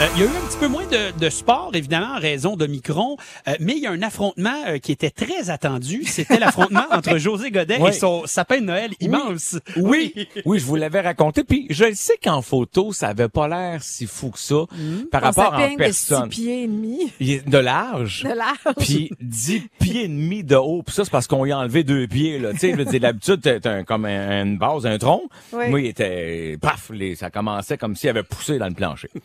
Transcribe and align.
Euh, 0.00 0.06
il 0.14 0.20
y 0.20 0.22
a 0.22 0.26
eu 0.26 0.28
un 0.28 0.46
petit 0.48 0.58
peu 0.58 0.68
moins 0.68 0.86
de, 0.86 1.18
de 1.18 1.28
sport, 1.28 1.70
évidemment, 1.74 2.14
en 2.14 2.20
raison 2.20 2.54
de 2.56 2.68
Micron, 2.68 3.16
euh, 3.48 3.54
mais 3.58 3.72
il 3.72 3.82
y 3.82 3.86
a 3.86 3.90
un 3.90 4.02
affrontement 4.02 4.54
euh, 4.68 4.78
qui 4.78 4.92
était 4.92 5.10
très 5.10 5.50
attendu. 5.50 6.04
C'était 6.04 6.38
l'affrontement 6.38 6.84
entre 6.92 7.18
José 7.18 7.50
Godet 7.50 7.78
Oui. 7.80 7.90
et 7.90 7.92
son 7.92 8.24
sapin 8.26 8.60
de 8.60 8.66
Noël 8.66 8.92
immense. 9.00 9.58
Oui, 9.76 10.14
oui, 10.44 10.60
je 10.60 10.64
vous 10.64 10.76
l'avais 10.76 11.00
raconté. 11.00 11.42
Puis 11.42 11.66
je 11.70 11.84
le 11.86 11.94
sais 11.94 12.16
qu'en 12.22 12.42
photo, 12.42 12.92
ça 12.92 13.08
avait 13.08 13.28
pas 13.28 13.48
l'air 13.48 13.82
si 13.82 14.06
fou 14.06 14.30
que 14.30 14.38
ça 14.38 14.66
par 15.10 15.20
Ton 15.20 15.26
rapport 15.26 15.44
sapin 15.56 15.66
en 15.68 15.72
de 15.72 15.76
personne. 15.76 16.30
six 16.30 16.40
pieds 16.42 16.62
et 16.62 16.66
demi 16.68 17.12
Il 17.18 17.30
est 17.32 17.48
de 17.48 17.58
large. 17.58 18.22
de 18.22 18.28
large. 18.34 18.76
Puis 18.78 19.10
10 19.20 19.62
pieds 19.80 20.04
et 20.04 20.08
demi 20.08 20.44
de 20.44 20.54
haut. 20.54 20.84
Puis 20.84 20.94
ça, 20.94 21.04
c'est 21.04 21.10
parce 21.10 21.26
qu'on 21.26 21.44
y 21.44 21.50
a 21.50 21.58
enlevé 21.58 21.82
deux 21.82 22.06
pieds. 22.06 22.38
Là. 22.38 22.52
Tu 22.52 22.58
sais, 22.60 22.70
je 22.70 22.76
veux 22.76 22.84
dire, 22.84 23.00
d'habitude, 23.00 23.40
t'as 23.42 23.58
t'as 23.58 23.72
un- 23.72 23.82
comme 23.84 24.04
un- 24.04 24.44
une 24.44 24.58
base, 24.58 24.86
un 24.86 24.96
tronc. 24.98 25.22
Oui. 25.52 25.68
Moi, 25.70 25.80
il 25.80 25.86
était... 25.86 26.56
Paf! 26.60 26.90
les- 26.94 27.16
ça 27.16 27.30
commençait 27.30 27.76
comme 27.76 27.96
s'il 27.96 28.10
avait 28.10 28.22
poussé 28.22 28.58
dans 28.58 28.68
le 28.68 28.74
plancher. 28.74 29.08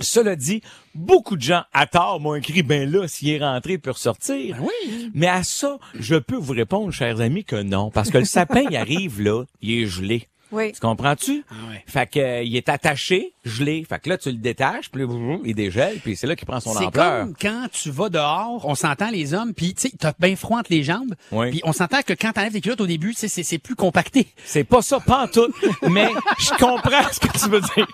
Cela 0.00 0.36
dit, 0.36 0.60
beaucoup 0.94 1.36
de 1.36 1.42
gens, 1.42 1.62
à 1.72 1.86
tort, 1.86 2.20
m'ont 2.20 2.34
écrit, 2.34 2.62
ben 2.62 2.90
là, 2.90 3.06
s'il 3.06 3.30
est 3.30 3.38
rentré, 3.38 3.74
il 3.74 3.80
peut 3.80 3.92
ressortir. 3.92 4.56
Oui. 4.60 5.10
Mais 5.14 5.28
à 5.28 5.42
ça, 5.42 5.78
je 5.94 6.16
peux 6.16 6.36
vous 6.36 6.52
répondre, 6.52 6.92
chers 6.92 7.20
amis, 7.20 7.44
que 7.44 7.62
non. 7.62 7.90
Parce 7.90 8.10
que 8.10 8.18
le 8.18 8.24
sapin, 8.24 8.62
il 8.68 8.76
arrive 8.76 9.20
là, 9.20 9.44
il 9.62 9.82
est 9.82 9.86
gelé. 9.86 10.28
Oui. 10.52 10.72
Tu 10.72 10.80
comprends-tu? 10.80 11.44
Ah 11.50 11.54
ouais. 11.70 11.82
Fait 11.86 12.06
que 12.08 12.18
euh, 12.20 12.42
il 12.42 12.54
est 12.56 12.68
attaché, 12.68 13.32
gelé. 13.44 13.84
Fait 13.88 13.98
que 14.00 14.08
là, 14.08 14.18
tu 14.18 14.30
le 14.30 14.36
détaches, 14.36 14.90
puis 14.90 15.02
il 15.44 15.54
dégèle, 15.54 15.98
puis 16.02 16.14
c'est 16.16 16.26
là 16.26 16.36
qu'il 16.36 16.46
prend 16.46 16.60
son 16.60 16.72
C'est 16.74 16.84
ampleur. 16.84 17.20
comme 17.24 17.34
quand 17.40 17.66
tu 17.72 17.90
vas 17.90 18.08
dehors, 18.08 18.60
on 18.64 18.74
s'entend 18.74 19.10
les 19.10 19.34
hommes, 19.34 19.52
puis 19.54 19.74
tu 19.74 19.88
sais, 19.88 19.92
t'as 19.98 20.12
bien 20.18 20.36
froid 20.36 20.58
entre 20.60 20.70
les 20.72 20.82
jambes, 20.84 21.14
Oui. 21.32 21.50
puis 21.50 21.60
on 21.64 21.72
s'entend 21.72 22.02
que 22.02 22.12
quand 22.12 22.32
t'enlèves 22.32 22.52
tes 22.52 22.60
culottes 22.60 22.80
au 22.80 22.86
début, 22.86 23.10
tu 23.14 23.20
sais, 23.20 23.28
c'est 23.28 23.42
c'est 23.42 23.58
plus 23.58 23.74
compacté. 23.74 24.28
C'est 24.44 24.64
pas 24.64 24.82
ça, 24.82 25.00
pas 25.00 25.24
en 25.24 25.28
tout. 25.28 25.52
mais 25.90 26.08
je 26.38 26.50
comprends 26.50 27.10
ce 27.12 27.20
que 27.20 27.38
tu 27.38 27.48
veux 27.50 27.60
dire. 27.60 27.86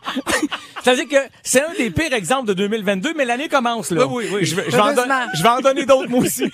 C'est-à-dire 0.82 1.08
que 1.08 1.30
c'est 1.42 1.62
un 1.62 1.72
des 1.78 1.90
pires 1.90 2.12
exemples 2.12 2.48
de 2.48 2.54
2022, 2.54 3.14
mais 3.16 3.24
l'année 3.24 3.48
commence, 3.48 3.90
là. 3.90 4.06
Oui, 4.06 4.24
oui, 4.26 4.36
oui. 4.40 4.44
Je 4.46 4.54
vais, 4.56 4.64
je 4.66 4.72
vais 4.76 4.80
en, 4.80 4.94
don- 4.94 5.02
en 5.48 5.60
donner 5.60 5.86
d'autres, 5.86 6.08
moi 6.08 6.20
aussi. 6.20 6.44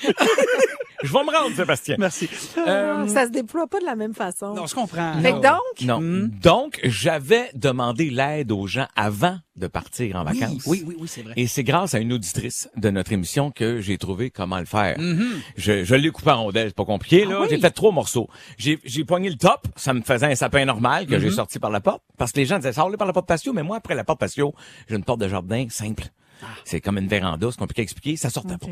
je 1.02 1.12
vais 1.12 1.24
me 1.24 1.36
rendre, 1.36 1.54
Sébastien. 1.54 1.96
Merci. 1.98 2.28
Euh, 2.58 3.06
ça 3.08 3.26
se 3.26 3.30
déploie 3.30 3.66
pas 3.66 3.80
de 3.80 3.84
la 3.84 3.96
même 3.96 4.14
façon. 4.14 4.54
Non, 4.54 4.66
je 4.66 4.74
comprends. 4.74 5.14
fait 5.20 5.32
que 5.32 5.40
donc, 5.40 5.80
Non. 5.82 6.00
Hmm? 6.00 6.30
Donc, 6.42 6.80
j'avais 6.84 7.50
demandé 7.54 8.10
l'aide 8.10 8.52
aux 8.52 8.66
gens 8.66 8.86
avant 8.96 9.38
de 9.56 9.66
partir 9.68 10.16
en 10.16 10.26
Oui, 10.26 10.38
vacances. 10.38 10.62
oui, 10.66 10.82
oui, 10.86 10.96
oui, 10.98 11.08
c'est 11.08 11.22
vrai. 11.22 11.32
Et 11.36 11.46
c'est 11.46 11.64
grâce 11.64 11.94
à 11.94 11.98
une 11.98 12.12
auditrice 12.12 12.68
de 12.76 12.90
notre 12.90 13.12
émission 13.12 13.50
que 13.50 13.80
j'ai 13.80 13.96
trouvé 13.98 14.30
comment 14.30 14.58
le 14.58 14.66
faire. 14.66 14.98
Mm-hmm. 14.98 15.28
Je, 15.56 15.84
je 15.84 15.94
l'ai 15.94 16.10
coupé 16.10 16.30
en 16.30 16.42
rondelles, 16.44 16.68
c'est 16.68 16.76
pas 16.76 16.84
compliqué. 16.84 17.24
Ah 17.26 17.30
Là, 17.30 17.46
j'ai 17.48 17.58
fait 17.58 17.70
trois 17.70 17.92
morceaux. 17.92 18.28
J'ai, 18.58 18.78
j'ai 18.84 19.04
poigné 19.04 19.30
le 19.30 19.36
top, 19.36 19.66
ça 19.76 19.94
me 19.94 20.02
faisait 20.02 20.26
un 20.26 20.34
sapin 20.34 20.64
normal 20.64 21.06
que 21.06 21.18
j'ai 21.18 21.26
Mm-hmm. 21.26 21.34
sorti 21.34 21.58
par 21.58 21.70
la 21.70 21.80
porte, 21.80 22.02
parce 22.18 22.30
que 22.32 22.38
les 22.38 22.46
gens 22.46 22.56
disaient 22.58 22.72
ça 22.72 22.84
par 22.96 23.06
la 23.06 23.12
porte 23.12 23.26
patio, 23.26 23.52
mais 23.52 23.62
moi 23.64 23.78
après 23.78 23.94
la 23.94 24.04
porte 24.04 24.20
patio, 24.20 24.54
j'ai 24.88 24.94
une 24.96 25.02
porte 25.04 25.20
de 25.20 25.28
jardin 25.28 25.66
simple. 25.70 26.04
Ah. 26.42 26.46
C'est 26.64 26.80
comme 26.80 26.98
une 26.98 27.08
véranda, 27.08 27.48
c'est 27.50 27.58
compliqué 27.58 27.82
à 27.82 27.84
expliquer, 27.84 28.16
ça 28.16 28.30
sortait 28.30 28.54
Ok. 28.54 28.60
pas. 28.60 28.66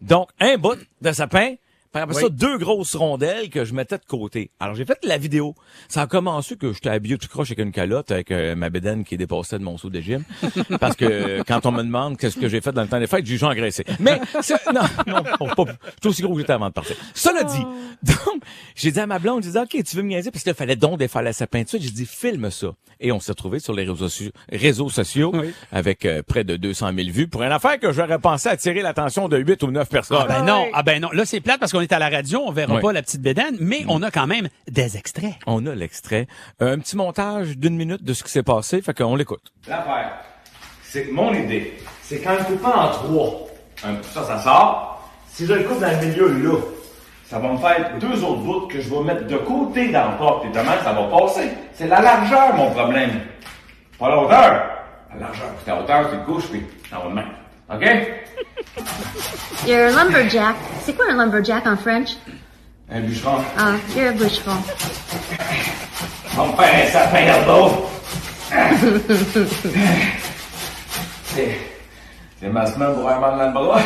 Donc 0.00 0.30
un 0.40 0.56
bout 0.56 0.78
de 1.00 1.12
sapin. 1.12 1.54
Puis 1.94 2.02
après 2.02 2.16
Oui. 2.16 2.22
ça, 2.22 2.28
deux 2.28 2.58
grosses 2.58 2.96
rondelles 2.96 3.50
que 3.50 3.64
je 3.64 3.72
mettais 3.72 3.98
de 3.98 4.04
côté. 4.04 4.50
Alors, 4.58 4.74
j'ai 4.74 4.84
fait 4.84 4.98
la 5.04 5.16
vidéo. 5.16 5.54
Ça 5.88 6.02
a 6.02 6.06
commencé 6.08 6.56
que 6.56 6.72
j'étais 6.72 6.88
habillé 6.90 7.16
tout 7.18 7.28
croche 7.28 7.48
avec 7.52 7.60
une 7.64 7.70
calotte, 7.70 8.10
avec 8.10 8.32
euh, 8.32 8.56
ma 8.56 8.68
bédaine 8.68 9.04
qui 9.04 9.16
dépassait 9.16 9.60
de 9.60 9.64
mon 9.64 9.78
saut 9.78 9.90
de 9.90 10.00
gym. 10.00 10.24
Parce 10.80 10.96
que 10.96 11.04
euh, 11.04 11.42
quand 11.46 11.66
on 11.66 11.70
me 11.72 11.84
demande 11.84 12.18
qu'est-ce 12.18 12.36
que 12.36 12.48
j'ai 12.48 12.60
fait 12.60 12.72
dans 12.72 12.82
le 12.82 12.88
temps 12.88 12.98
des 12.98 13.06
fêtes, 13.06 13.24
j'ai 13.24 13.32
juste 13.34 13.44
engraissé. 13.44 13.84
Mais, 14.00 14.20
non, 14.74 14.82
non, 15.06 15.22
pas, 15.22 15.64
j'étais 15.94 16.06
aussi 16.08 16.22
gros 16.22 16.34
que 16.34 16.40
j'étais 16.40 16.52
avant 16.52 16.68
de 16.68 16.72
partir. 16.74 16.96
Cela 17.14 17.44
dit, 17.44 17.62
donc, 18.02 18.42
j'ai 18.74 18.90
dit 18.90 18.98
à 18.98 19.06
ma 19.06 19.20
blonde, 19.20 19.44
j'ai 19.44 19.52
dit, 19.52 19.58
OK, 19.58 19.84
tu 19.84 19.96
veux 19.96 20.02
me 20.02 20.08
niaiser? 20.08 20.32
Parce 20.32 20.42
qu'il 20.42 20.52
fallait 20.54 20.74
donc 20.74 20.98
défaire 20.98 21.22
sa 21.32 21.46
peinture. 21.46 21.78
J'ai 21.80 21.90
dit, 21.90 22.06
filme 22.06 22.50
ça. 22.50 22.74
Et 23.00 23.12
on 23.12 23.20
s'est 23.20 23.32
retrouvés 23.32 23.60
sur 23.60 23.72
les 23.72 23.82
réseaux 23.82 24.08
sociaux, 24.08 24.30
réseaux 24.50 24.88
sociaux 24.88 25.30
Oui. 25.34 25.52
avec 25.70 26.04
euh, 26.06 26.22
près 26.26 26.42
de 26.42 26.56
200 26.56 26.90
000 26.96 27.10
vues 27.10 27.28
pour 27.28 27.42
une 27.42 27.52
affaire 27.52 27.78
que 27.78 27.92
j'aurais 27.92 28.18
pensé 28.18 28.48
attirer 28.48 28.82
l'attention 28.82 29.28
de 29.28 29.36
8 29.36 29.62
ou 29.62 29.70
9 29.70 29.88
personnes. 29.88 30.18
Ah 30.20 30.26
ben 30.26 30.44
non, 30.44 30.66
ah 30.72 30.82
ben 30.82 31.00
non. 31.00 31.10
Là, 31.12 31.24
c'est 31.24 31.40
plate 31.40 31.60
parce 31.60 31.70
qu'on 31.72 31.83
est 31.84 31.92
à 31.92 31.98
la 31.98 32.08
radio, 32.08 32.42
on 32.46 32.50
verra 32.52 32.74
Oui. 32.74 32.80
pas 32.82 32.92
la 32.92 33.02
petite 33.02 33.22
bédane, 33.22 33.56
mais 33.60 33.84
on 33.88 34.02
a 34.02 34.10
quand 34.10 34.26
même 34.26 34.48
des 34.68 34.96
extraits. 34.96 35.34
On 35.46 35.64
a 35.66 35.74
l'extrait. 35.74 36.26
Un 36.60 36.78
petit 36.78 36.96
montage 36.96 37.56
d'une 37.56 37.76
minute 37.76 38.02
de 38.02 38.12
ce 38.12 38.24
qui 38.24 38.30
s'est 38.30 38.42
passé, 38.42 38.82
fait 38.82 38.94
qu'on 38.96 39.14
l'écoute. 39.16 39.52
L'affaire, 39.68 40.12
c'est 40.82 41.06
que 41.06 41.12
mon 41.12 41.32
idée, 41.32 41.74
c'est 42.02 42.18
qu'en 42.20 42.32
le 42.32 42.44
coupant 42.44 42.74
en 42.74 42.88
trois, 42.90 43.46
un 43.84 43.94
coup 43.94 44.04
ça, 44.12 44.24
ça 44.24 44.38
sort. 44.40 45.10
Si 45.28 45.46
je 45.46 45.52
le 45.52 45.64
coupe 45.64 45.80
dans 45.80 45.90
le 45.90 46.06
milieu 46.06 46.28
là, 46.42 46.58
ça 47.26 47.38
va 47.38 47.48
me 47.52 47.58
faire 47.58 47.98
deux 47.98 48.22
autres 48.22 48.40
bouts 48.42 48.66
que 48.68 48.80
je 48.80 48.88
vais 48.90 49.00
mettre 49.02 49.26
de 49.26 49.36
côté 49.38 49.90
dans 49.90 50.10
le 50.12 50.16
porte. 50.18 50.44
Et 50.44 50.48
demain, 50.48 50.76
ça 50.84 50.92
va 50.92 51.04
passer. 51.04 51.50
C'est 51.72 51.88
la 51.88 52.00
largeur, 52.00 52.54
mon 52.54 52.70
problème. 52.70 53.20
Pas 53.98 54.08
la 54.10 54.18
hauteur. 54.18 54.70
La 55.14 55.20
largeur. 55.20 55.48
Puis 55.56 55.64
la 55.66 55.80
hauteur, 55.80 56.08
c'est 56.10 56.18
de 56.18 56.24
gauche, 56.24 56.44
puis 56.50 56.60
de 56.60 57.14
main. 57.14 57.24
OK? 57.72 57.84
You're 59.66 59.86
a 59.86 59.90
lumberjack. 59.90 60.56
C'est 60.84 60.94
quoi 60.94 61.06
un 61.10 61.16
lumberjack 61.16 61.66
en 61.66 61.76
French? 61.76 62.16
Un 62.90 63.00
bûcheron. 63.00 63.42
Ah, 63.58 63.76
you're 63.96 64.08
a 64.08 64.12
bûcheron. 64.12 64.56
On 66.36 66.46
va 66.46 66.52
me 66.52 66.56
faire 66.56 66.86
un 66.86 66.90
sapin 66.90 67.24
d'herbeau. 67.24 67.88
C'est... 71.24 71.58
C'est 72.40 72.48
ma 72.50 72.66
semaine 72.66 72.94
pour 72.94 73.08
un 73.08 73.18
mal 73.20 73.38
dans 73.38 73.46
le 73.46 73.52
bras. 73.66 73.80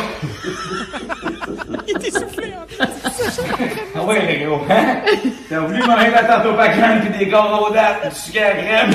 Il 1.87 1.95
était 1.95 2.11
soufflé, 2.11 2.53
hein? 2.53 2.65
Ah 3.95 3.99
oui, 4.05 4.15
les 4.27 4.39
gros, 4.43 4.61
hein? 4.69 5.01
T'as 5.49 5.59
voulu 5.59 5.79
manger 5.83 6.11
la 6.11 6.23
tarte 6.23 6.45
au 6.45 6.53
bacon 6.53 7.01
pis 7.01 7.17
des 7.17 7.27
gâteaux 7.27 7.67
aux 7.67 7.73
dates, 7.73 8.09
du 8.09 8.15
sucre 8.15 8.41
à 8.41 8.53
la 8.53 8.61
crème. 8.61 8.93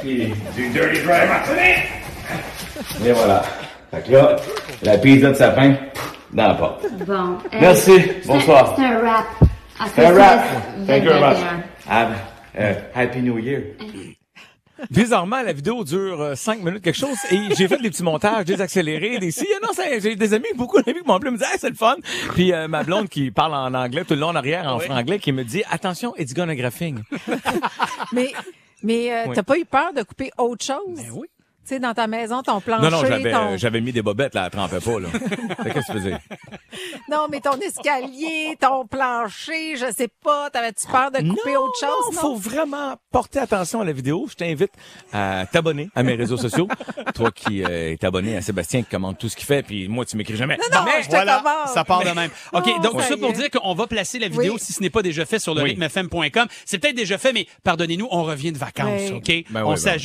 Pis 0.00 0.32
du 0.54 0.68
dirty 0.68 1.02
dry 1.02 1.26
martini. 1.26 1.74
Et 3.04 3.12
voilà. 3.12 3.42
Fait 3.90 4.02
que 4.06 4.12
là, 4.12 4.36
la 4.82 4.98
pizza 4.98 5.30
de 5.30 5.34
sapin, 5.34 5.74
dans 6.32 6.48
la 6.48 6.54
porte. 6.54 6.86
Bon. 7.06 7.14
euh, 7.52 7.58
Merci. 7.60 7.92
c'est- 7.92 8.26
Bonsoir. 8.26 8.74
C'est 8.76 8.84
un 8.84 8.98
rap. 9.00 9.26
À 9.78 9.84
Un 10.02 10.14
rap. 10.14 10.44
Thank 10.86 11.04
you 11.04 11.10
very 11.10 11.20
much. 11.20 11.38
2021. 11.38 11.62
Have, 11.88 12.12
uh, 12.58 12.74
Happy 12.94 13.18
New 13.20 13.38
Year. 13.38 13.62
Bizarrement, 14.90 15.40
la 15.40 15.54
vidéo 15.54 15.84
dure 15.84 16.32
5 16.36 16.62
minutes 16.62 16.82
quelque 16.82 16.98
chose 16.98 17.16
et 17.30 17.54
j'ai 17.56 17.66
fait 17.66 17.78
des 17.78 17.88
petits 17.88 18.02
montages, 18.02 18.44
des 18.44 18.60
accélérés, 18.60 19.18
des 19.18 19.30
si. 19.30 19.46
Non, 19.62 19.70
c'est- 19.72 20.00
j'ai 20.00 20.16
des 20.16 20.34
amis, 20.34 20.48
beaucoup 20.54 20.82
d'amis 20.82 21.00
qui 21.00 21.06
m'ont 21.08 21.14
appelé, 21.14 21.30
me 21.30 21.38
disaient, 21.38 21.50
hey, 21.50 21.58
c'est 21.58 21.70
le 21.70 21.74
fun. 21.76 21.96
Puis 22.34 22.52
euh, 22.52 22.68
ma 22.68 22.82
blonde 22.82 23.08
qui 23.08 23.30
parle 23.30 23.54
en 23.54 23.72
anglais 23.72 24.04
tout 24.04 24.12
le 24.14 24.20
long 24.20 24.28
en 24.28 24.36
arrière, 24.36 24.70
en 24.70 24.78
franglais, 24.78 25.18
qui 25.18 25.32
me 25.32 25.44
dit, 25.44 25.62
attention, 25.70 26.14
it's 26.18 26.34
gonna 26.34 26.54
graphing. 26.54 26.98
mais, 28.12 28.32
mais 28.82 29.12
euh, 29.14 29.24
Oui. 29.28 29.34
t'as 29.34 29.42
pas 29.42 29.56
eu 29.58 29.64
peur 29.64 29.94
de 29.94 30.02
couper 30.02 30.30
autre 30.36 30.64
chose? 30.64 30.96
Ben 30.96 31.06
oui. 31.14 31.26
Tu 31.66 31.74
sais, 31.74 31.80
dans 31.80 31.94
ta 31.94 32.06
maison, 32.06 32.42
ton 32.42 32.60
plancher, 32.60 32.82
Non, 32.84 32.90
non, 32.90 33.04
j'avais, 33.04 33.32
ton... 33.32 33.56
j'avais 33.56 33.80
mis 33.80 33.90
des 33.92 34.02
bobettes, 34.02 34.34
là, 34.34 34.44
elle 34.44 34.50
trempait 34.50 34.78
pas, 34.78 35.00
là. 35.00 35.08
Qu'est-ce 35.64 35.86
que 35.86 35.92
tu 35.92 35.98
veux 35.98 36.10
dire? 36.10 36.18
Non, 37.10 37.26
mais 37.30 37.40
ton 37.40 37.58
escalier, 37.58 38.56
ton 38.60 38.86
plancher, 38.86 39.76
je 39.76 39.92
sais 39.92 40.08
pas, 40.22 40.48
t'avais-tu 40.50 40.86
peur 40.86 41.10
de 41.10 41.28
couper 41.28 41.56
autre 41.56 41.74
chose? 41.80 42.14
Non, 42.14 42.20
faut 42.20 42.36
vraiment 42.36 42.94
porter 43.10 43.40
attention 43.40 43.80
à 43.80 43.84
la 43.84 43.92
vidéo. 43.92 44.26
Je 44.30 44.34
t'invite 44.34 44.70
à 45.12 45.44
t'abonner 45.50 45.88
à 45.96 46.02
mes 46.02 46.14
réseaux 46.14 46.36
sociaux. 46.36 46.68
Toi 47.14 47.30
qui 47.32 47.64
euh, 47.64 47.92
es 47.94 48.04
abonné 48.04 48.36
à 48.36 48.42
Sébastien 48.42 48.82
qui 48.82 48.88
commande 48.90 49.18
tout 49.18 49.28
ce 49.28 49.34
qu'il 49.36 49.46
fait, 49.46 49.62
puis 49.64 49.88
moi 49.88 50.04
tu 50.04 50.16
m'écris 50.16 50.36
jamais. 50.36 50.56
non, 50.72 50.80
Mais 50.84 51.02
je 51.02 51.06
te 51.06 51.10
voilà, 51.16 51.38
commande. 51.38 51.68
ça 51.74 51.84
part 51.84 52.04
de 52.04 52.10
même. 52.10 52.30
OK, 52.52 52.64
Oh, 52.76 52.80
donc 52.82 53.02
ça 53.02 53.16
pour 53.16 53.32
dire 53.32 53.50
qu'on 53.50 53.74
va 53.74 53.86
placer 53.86 54.18
la 54.18 54.28
vidéo 54.28 54.54
Oui. 54.54 54.60
si 54.60 54.72
ce 54.72 54.82
n'est 54.82 54.90
pas 54.90 55.02
déjà 55.02 55.24
fait 55.24 55.38
sur 55.38 55.54
le 55.54 55.62
Oui. 55.62 55.70
rythmefm.com. 55.70 56.46
C'est 56.64 56.78
peut-être 56.78 56.94
déjà 56.96 57.18
fait, 57.18 57.32
mais 57.32 57.46
pardonnez-nous, 57.64 58.06
on 58.10 58.22
revient 58.22 58.52
de 58.52 58.58
vacances, 58.58 59.10
Oui. 59.10 59.16
OK? 59.16 59.44
Ben 59.50 59.64
on 59.64 59.74
oui, 59.74 59.80
ben 59.84 59.98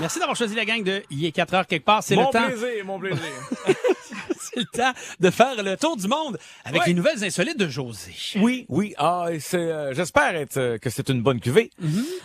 Merci 0.00 0.18
d'avoir 0.18 0.36
choisi 0.36 0.54
la 0.54 0.64
gang 0.64 0.82
de 0.82 1.02
Il 1.10 1.24
est 1.24 1.32
4 1.32 1.54
heures 1.54 1.66
quelque 1.66 1.84
part. 1.84 2.02
C'est 2.02 2.16
Mon 2.16 2.26
le 2.28 2.32
temps. 2.32 2.46
plaisir, 2.46 2.84
mon 2.84 2.98
plaisir. 2.98 3.22
c'est 4.52 4.60
le 4.60 4.66
temps 4.66 4.92
de 5.20 5.30
faire 5.30 5.62
le 5.62 5.76
tour 5.76 5.96
du 5.96 6.08
monde 6.08 6.38
avec 6.64 6.80
Ouais. 6.82 6.86
les 6.88 6.94
nouvelles 6.94 7.22
insolites 7.24 7.58
de 7.58 7.68
José. 7.68 8.12
Oui, 8.36 8.66
oui. 8.68 8.94
Ah, 8.98 9.26
et 9.30 9.40
c'est, 9.40 9.56
euh, 9.58 9.94
j'espère 9.94 10.34
être, 10.36 10.56
euh, 10.56 10.78
que 10.78 10.88
c'est 10.90 11.08
une 11.08 11.22
bonne 11.22 11.40
cuvée. 11.40 11.70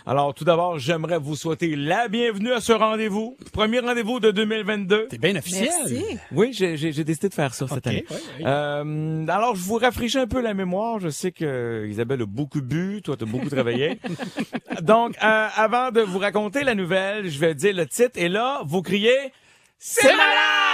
Alors, 0.06 0.34
tout 0.34 0.44
d'abord, 0.44 0.78
j'aimerais 0.78 1.18
vous 1.18 1.36
souhaiter 1.36 1.74
la 1.76 2.08
bienvenue 2.08 2.52
à 2.52 2.60
ce 2.60 2.72
rendez-vous. 2.72 3.36
Premier 3.52 3.80
rendez-vous 3.80 4.20
de 4.20 4.30
2022. 4.30 5.08
C'est 5.10 5.18
bien 5.20 5.36
officiel. 5.36 5.68
Merci. 5.80 6.04
Oui, 6.32 6.52
j'ai, 6.52 6.76
j'ai, 6.76 6.92
j'ai 6.92 7.04
décidé 7.04 7.28
de 7.28 7.34
faire 7.34 7.54
ça 7.54 7.66
cette 7.68 7.86
année. 7.86 8.04
oui, 8.10 8.16
oui. 8.38 8.44
Euh, 8.46 9.26
alors, 9.28 9.54
je 9.56 9.62
vous 9.62 9.76
rafraîchis 9.76 10.18
un 10.18 10.26
peu 10.26 10.40
la 10.40 10.54
mémoire. 10.54 11.00
Je 11.00 11.08
sais 11.08 11.32
que 11.32 11.86
Isabelle 11.88 12.22
a 12.22 12.26
beaucoup 12.26 12.62
bu, 12.62 13.00
toi, 13.02 13.16
t'as 13.18 13.26
beaucoup 13.26 13.48
travaillé. 13.50 13.98
Donc, 14.82 15.16
euh, 15.22 15.48
avant 15.54 15.90
de 15.90 16.00
vous 16.00 16.18
raconter 16.18 16.64
la 16.64 16.74
nouvelle, 16.74 17.28
je 17.28 17.38
vais 17.38 17.54
dire 17.54 17.74
le 17.74 17.86
titre. 17.86 18.12
Et 18.16 18.28
là, 18.28 18.60
vous 18.64 18.82
criez... 18.82 19.32
C'est 19.78 20.08
malade! 20.08 20.65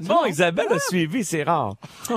Bon, 0.00 0.24
Isabelle 0.26 0.68
a 0.70 0.78
suivi, 0.78 1.24
c'est 1.24 1.42
rare. 1.42 1.74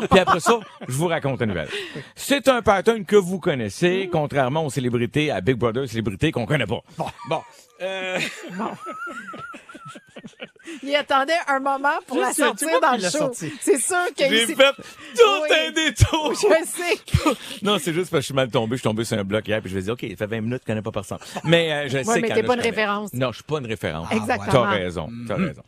Puis 0.10 0.20
après 0.20 0.40
ça, 0.40 0.60
je 0.88 0.94
vous 0.94 1.08
raconte 1.08 1.40
la 1.40 1.46
nouvelle. 1.46 1.70
C'est 2.16 2.48
un 2.48 2.62
pattern 2.62 3.06
que 3.06 3.16
vous 3.16 3.40
connaissez, 3.40 4.10
contrairement 4.12 4.66
aux 4.66 4.70
célébrités, 4.70 5.32
à 5.32 5.42
Big 5.42 5.56
Brother 5.56 5.88
célébrités 5.88 6.32
qu'on 6.32 6.46
connaît 6.46 6.66
pas. 6.66 6.82
Bon. 7.30 7.42
Euh, 7.82 8.20
Il 10.84 10.96
attendait 10.96 11.38
un 11.48 11.60
moment 11.60 11.98
pour 12.08 12.18
Je 12.18 12.22
la 12.22 12.34
sais, 12.34 12.44
sortir 12.44 12.80
dans 12.80 12.92
le 12.94 13.00
show. 13.10 13.32
C'est 13.34 13.78
sûr 13.80 13.98
qu'il 14.16 14.30
j'ai 14.30 14.46
fait 14.48 14.54
tout 14.56 15.42
Oui. 15.44 15.50
un 15.68 15.72
détour. 15.72 16.34
Je 16.34 16.66
sais. 16.66 17.32
Non, 17.64 17.78
c'est 17.80 17.94
juste 17.94 18.10
parce 18.10 18.20
que 18.20 18.22
je 18.22 18.26
suis 18.26 18.34
mal 18.34 18.50
tombé. 18.50 18.76
Je 18.76 18.82
suis 18.82 18.88
tombé 18.88 19.04
sur 19.04 19.18
un 19.18 19.24
bloc 19.24 19.48
hier, 19.48 19.60
puis 19.62 19.70
je 19.70 19.76
vais 19.76 19.82
dire, 19.82 19.94
OK, 19.94 20.02
ça 20.02 20.16
fait 20.16 20.28
20 20.28 20.42
minutes 20.42 20.62
je 20.64 20.68
connais 20.68 20.82
pas 20.82 20.92
personne. 20.92 21.18
Mais 21.44 21.72
euh, 21.72 21.90
je 21.90 21.98
Ouais, 21.98 22.04
sais 22.04 22.22
mais 22.22 22.30
t'es 22.30 22.44
pas 22.44 22.54
une 22.56 22.62
référence. 22.62 23.14
Non, 23.14 23.32
je 23.32 23.36
suis 23.38 23.44
pas 23.44 23.58
une 23.60 23.66
référence. 23.68 24.12
Exactement. 24.12 24.52
T'as 24.52 24.70
raison, 24.70 25.10
t'as 25.28 25.36
raison. 25.36 25.64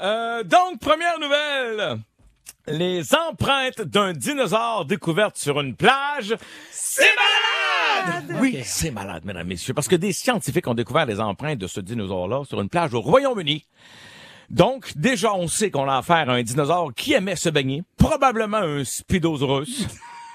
Euh, 0.00 0.42
donc, 0.44 0.80
première 0.80 1.18
nouvelle. 1.18 1.98
Les 2.68 3.14
empreintes 3.14 3.80
d'un 3.82 4.12
dinosaure 4.12 4.84
découvertes 4.86 5.36
sur 5.36 5.60
une 5.60 5.76
plage, 5.76 6.34
c'est 6.72 7.02
malade! 7.02 7.75
Oui, 8.40 8.60
c'est 8.64 8.90
malade, 8.90 9.24
mesdames, 9.24 9.46
messieurs, 9.46 9.74
parce 9.74 9.88
que 9.88 9.96
des 9.96 10.12
scientifiques 10.12 10.66
ont 10.66 10.74
découvert 10.74 11.06
les 11.06 11.20
empreintes 11.20 11.58
de 11.58 11.66
ce 11.66 11.80
dinosaure-là 11.80 12.42
sur 12.48 12.60
une 12.60 12.68
plage 12.68 12.94
au 12.94 13.00
Royaume-Uni. 13.00 13.66
Donc, 14.50 14.92
déjà, 14.96 15.34
on 15.34 15.48
sait 15.48 15.70
qu'on 15.70 15.88
a 15.88 15.96
affaire 15.98 16.30
à 16.30 16.34
un 16.34 16.42
dinosaure 16.42 16.92
qui 16.94 17.14
aimait 17.14 17.36
se 17.36 17.48
baigner, 17.48 17.82
probablement 17.96 18.58
un 18.58 18.84
Spidosaurus. 18.84 19.86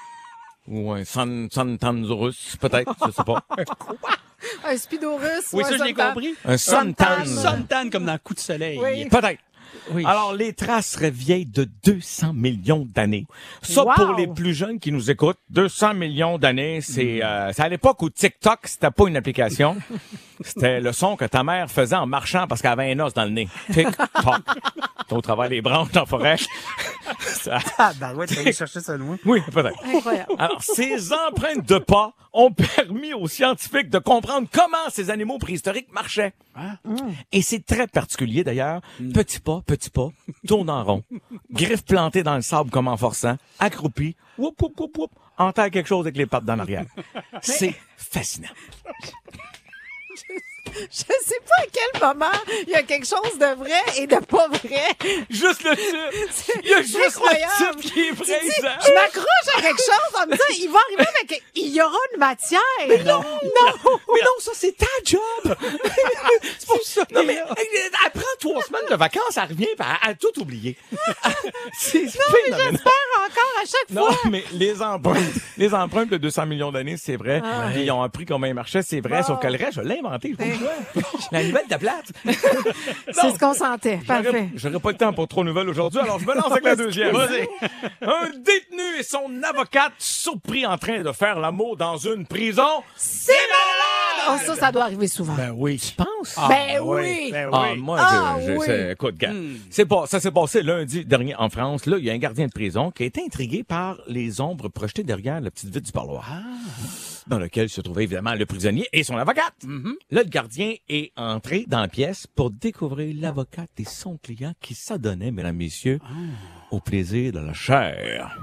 Ou 0.67 0.91
un 0.91 1.03
San- 1.05 1.49
Santansaurus, 1.51 2.55
peut-être, 2.59 2.93
je 3.05 3.11
sais 3.11 3.23
pas. 3.23 3.43
Un 4.65 4.75
Spidorus. 4.77 5.53
Oui, 5.53 5.63
ou 5.63 5.67
ça, 5.67 5.73
un 5.75 5.77
je 5.77 5.83
l'ai 5.83 5.93
compris. 5.93 6.35
Un. 6.45 6.57
Santan. 6.57 7.25
Suntan 7.25 7.89
comme 7.91 8.05
dans 8.05 8.17
Coup 8.17 8.33
de 8.33 8.39
soleil. 8.39 8.79
Oui. 8.81 9.07
Peut-être. 9.07 9.39
Oui. 9.91 10.03
Alors, 10.05 10.33
les 10.33 10.53
traces 10.53 10.87
seraient 10.91 11.11
vieilles 11.11 11.45
de 11.45 11.67
200 11.85 12.33
millions 12.33 12.87
d'années. 12.93 13.25
Ça, 13.61 13.83
Wow. 13.83 13.93
pour 13.95 14.13
les 14.13 14.27
plus 14.27 14.53
jeunes 14.53 14.79
qui 14.79 14.91
nous 14.91 15.09
écoutent, 15.11 15.39
200 15.49 15.93
millions 15.95 16.37
d'années, 16.37 16.81
c'est 16.81 17.23
euh, 17.23 17.51
c'est 17.53 17.61
à 17.63 17.69
l'époque 17.69 18.01
où 18.01 18.09
TikTok, 18.09 18.59
c'était 18.65 18.91
pas 18.91 19.07
une 19.07 19.17
application. 19.17 19.77
C'était 20.43 20.79
le 20.81 20.91
son 20.91 21.17
que 21.17 21.25
ta 21.25 21.43
mère 21.43 21.69
faisait 21.69 21.95
en 21.95 22.07
marchant 22.07 22.47
parce 22.47 22.63
qu'elle 22.63 22.71
avait 22.71 22.91
un 22.91 22.99
os 23.01 23.13
dans 23.13 23.25
le 23.25 23.29
nez. 23.29 23.47
Tic-toc. 23.71 24.41
Au 25.11 25.21
travers 25.21 25.49
des 25.49 25.61
branches 25.61 25.91
dans 25.91 25.99
la 25.99 26.05
forêt. 26.07 26.35
Ça- 27.19 27.59
Ah, 27.77 27.91
ben 27.99 28.15
ouais, 28.15 28.25
tu 28.25 28.33
vas 28.33 28.41
aller 28.41 28.53
chercher 28.53 28.79
ça 28.79 28.97
loin. 28.97 29.17
Oui, 29.25 29.41
peut-être. 29.51 29.77
Incroyable. 29.85 30.31
Alors, 30.39 30.63
ces 30.63 31.13
empreintes 31.13 31.67
de 31.67 31.77
pas 31.77 32.13
ont 32.33 32.51
permis 32.51 33.13
aux 33.13 33.27
scientifiques 33.27 33.89
de 33.91 33.99
comprendre 33.99 34.47
comment 34.51 34.89
ces 34.89 35.11
animaux 35.11 35.37
préhistoriques 35.37 35.91
marchaient. 35.93 36.33
Et 37.31 37.43
c'est 37.43 37.63
très 37.63 37.85
particulier 37.87 38.43
d'ailleurs. 38.43 38.81
Petit 39.13 39.39
pas, 39.39 39.60
petit 39.61 39.89
pas, 39.89 40.09
tourne 40.47 40.69
en 40.69 40.83
rond, 40.83 41.03
griffes 41.51 41.85
plantées 41.85 42.23
dans 42.23 42.35
le 42.35 42.41
sable 42.41 42.69
comme 42.69 42.87
en 42.87 42.97
forçant, 42.97 43.37
accroupi, 43.59 44.15
whoop, 44.37 44.61
whoop, 44.61 44.79
whoop, 44.79 44.97
whoop, 44.97 45.11
enterre 45.37 45.71
quelque 45.71 45.87
chose 45.87 46.05
avec 46.05 46.17
les 46.17 46.25
pattes 46.25 46.45
dans 46.45 46.55
l'arrière. 46.55 46.85
C'est 47.41 47.75
fascinant. 47.97 48.49
Je 50.89 50.97
sais 50.99 51.39
pas 51.47 51.63
à 51.63 51.65
quel 51.71 52.01
moment 52.01 52.31
il 52.65 52.69
y 52.69 52.75
a 52.75 52.83
quelque 52.83 53.05
chose 53.05 53.37
de 53.37 53.55
vrai 53.55 53.81
et 53.97 54.07
de 54.07 54.15
pas 54.17 54.47
vrai. 54.47 54.81
Juste 55.29 55.63
le 55.63 55.75
titre. 55.75 56.59
Il 56.63 56.69
y 56.69 56.73
a 56.73 56.81
juste 56.81 57.17
incroyable. 57.17 57.49
le 57.75 57.81
titre 57.81 57.93
qui 57.93 57.99
est 58.01 58.09
Tu 58.11 58.15
dis, 58.15 58.61
présent. 58.61 58.77
je 58.85 58.93
m'accroche 58.93 59.57
à 59.57 59.61
quelque 59.61 59.79
chose 59.81 60.21
en 60.21 60.27
me 60.27 60.31
disant, 60.31 60.59
il 60.59 60.69
va 60.71 60.79
arriver 60.87 61.09
avec, 61.19 61.43
il 61.55 61.67
y 61.75 61.81
aura 61.81 61.97
matière. 62.21 62.61
non, 63.05 63.21
non. 63.21 63.99
Mais 64.13 64.19
non, 64.21 64.37
ça, 64.39 64.51
c'est 64.53 64.75
ta 64.77 64.85
job! 65.03 65.19
c'est 66.59 66.67
pour 66.67 66.81
ça. 66.83 67.01
Non, 67.13 67.23
mais 67.25 67.33
elle, 67.35 67.91
elle 68.05 68.11
prend 68.11 68.23
trois 68.39 68.61
semaines 68.63 68.89
de 68.89 68.95
vacances, 68.95 69.37
elle 69.37 69.49
revient, 69.49 69.67
elle 69.77 70.09
a 70.11 70.13
tout 70.15 70.39
oublié. 70.39 70.77
c'est 71.73 72.07
phénoménal. 72.07 72.71
J'espère 72.71 72.91
encore 73.25 73.61
à 73.61 73.65
chaque 73.65 73.89
Non, 73.89 74.11
fois. 74.11 74.29
mais 74.29 74.43
les 74.53 74.81
empreintes, 74.81 75.17
les 75.57 75.73
empreintes 75.73 76.09
de 76.09 76.17
200 76.17 76.45
millions 76.45 76.71
d'années, 76.71 76.97
c'est 76.97 77.15
vrai. 77.17 77.41
Puis 77.73 77.83
Ils 77.83 77.91
ont 77.91 78.01
appris 78.03 78.25
comment 78.25 78.45
ils 78.47 78.53
marchaient, 78.53 78.83
c'est 78.83 79.01
vrai. 79.01 79.23
Sauf 79.23 79.39
que 79.39 79.47
le 79.47 79.57
reste, 79.57 79.73
je 79.73 79.81
l'ai 79.81 79.99
inventé. 79.99 80.35
Je. 80.39 81.01
La 81.31 81.43
nouvelle 81.43 81.67
de 81.69 81.75
plate. 81.77 82.11
C'est 83.11 83.31
ce 83.31 83.39
qu'on 83.39 83.53
sentait. 83.53 83.99
Parfait. 84.05 84.49
J'aurais- 84.55 84.79
pas 84.79 84.91
le 84.91 84.97
temps 84.97 85.13
pour 85.13 85.27
trop 85.27 85.41
de 85.43 85.49
nouvelles 85.49 85.69
aujourd'hui, 85.69 85.99
alors 85.99 86.19
je 86.19 86.25
me 86.25 86.33
lance 86.33 86.51
avec 86.51 86.63
la 86.63 86.75
deuxième. 86.75 87.15
Un 87.15 88.29
détenu 88.29 88.99
et 88.99 89.03
son 89.03 89.29
avocate 89.43 89.93
surpris 89.99 90.65
en 90.65 90.77
train 90.77 91.01
de 91.01 91.11
faire 91.11 91.39
l'amour 91.39 91.77
dans 91.77 91.97
une 91.97 92.10
prison. 92.25 92.83
C'est 92.95 93.31
Oh, 94.27 94.31
malade! 94.33 94.45
ça, 94.45 94.55
ça 94.55 94.71
doit 94.71 94.83
arriver 94.83 95.07
souvent. 95.07 95.33
Ben 95.33 95.51
oui. 95.55 95.77
Tu 95.79 95.93
penses? 95.95 96.35
Ben 96.47 96.79
oui. 96.83 97.29
Ben 97.31 97.49
Ah, 97.51 97.69
oui. 97.73 97.79
moi, 97.79 97.97
Ah, 97.99 98.37
je, 98.39 98.45
je, 98.45 98.51
oui. 98.57 98.65
c'est- 98.67 98.91
écoute, 98.91 99.17
gars, 99.17 99.33
c'est 99.71 99.85
pas, 99.85 100.05
ça 100.05 100.19
s'est 100.19 100.29
passé 100.31 100.61
lundi 100.61 101.03
dernier 101.05 101.35
en 101.35 101.49
France. 101.49 101.85
Là, 101.87 101.97
il 101.97 102.05
y 102.05 102.09
a 102.09 102.13
un 102.13 102.17
gardien 102.19 102.45
de 102.45 102.51
prison 102.51 102.91
qui 102.91 103.03
a 103.03 103.05
été 103.07 103.23
intrigué 103.25 103.63
par 103.63 103.97
les 104.07 104.39
ombres 104.39 104.69
projetées 104.69 105.03
derrière 105.03 105.41
la 105.41 105.49
petite 105.49 105.69
vitre 105.73 105.85
du 105.87 105.91
parloir. 105.91 106.29
Dans 107.27 107.39
lequel 107.39 107.69
se 107.69 107.81
trouvait 107.81 108.03
évidemment 108.03 108.33
le 108.35 108.45
prisonnier 108.45 108.87
et 108.93 109.03
son 109.03 109.17
avocate. 109.17 109.53
Là, 110.11 110.23
le 110.23 110.29
gardien 110.29 110.73
est 110.89 111.11
entré 111.17 111.65
dans 111.67 111.79
la 111.81 111.87
pièce 111.87 112.27
pour 112.27 112.51
découvrir 112.51 113.15
l'avocate 113.19 113.69
et 113.79 113.85
son 113.85 114.17
client 114.17 114.53
qui 114.61 114.75
s'adonnaient, 114.75 115.31
mesdames, 115.31 115.55
messieurs, 115.55 115.99
au 116.71 116.79
plaisir 116.79 117.31
de 117.33 117.39
la 117.39 117.53
chair. 117.53 118.37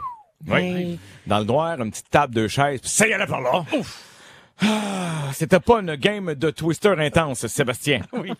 Oui. 0.46 0.60
Hey. 0.60 0.98
Dans 1.26 1.38
le 1.40 1.44
noir, 1.44 1.80
une 1.80 1.90
petite 1.90 2.10
table 2.10 2.34
de 2.34 2.48
chaises, 2.48 2.80
puis 2.80 2.90
ça 2.90 3.06
y 3.08 3.12
allait 3.12 3.26
par 3.26 3.40
là. 3.40 3.64
Ah, 4.60 5.30
c'était 5.34 5.60
pas 5.60 5.78
une 5.80 5.94
game 5.94 6.34
de 6.34 6.50
Twister 6.50 6.94
intense, 6.98 7.46
Sébastien. 7.46 8.00
Oui. 8.12 8.32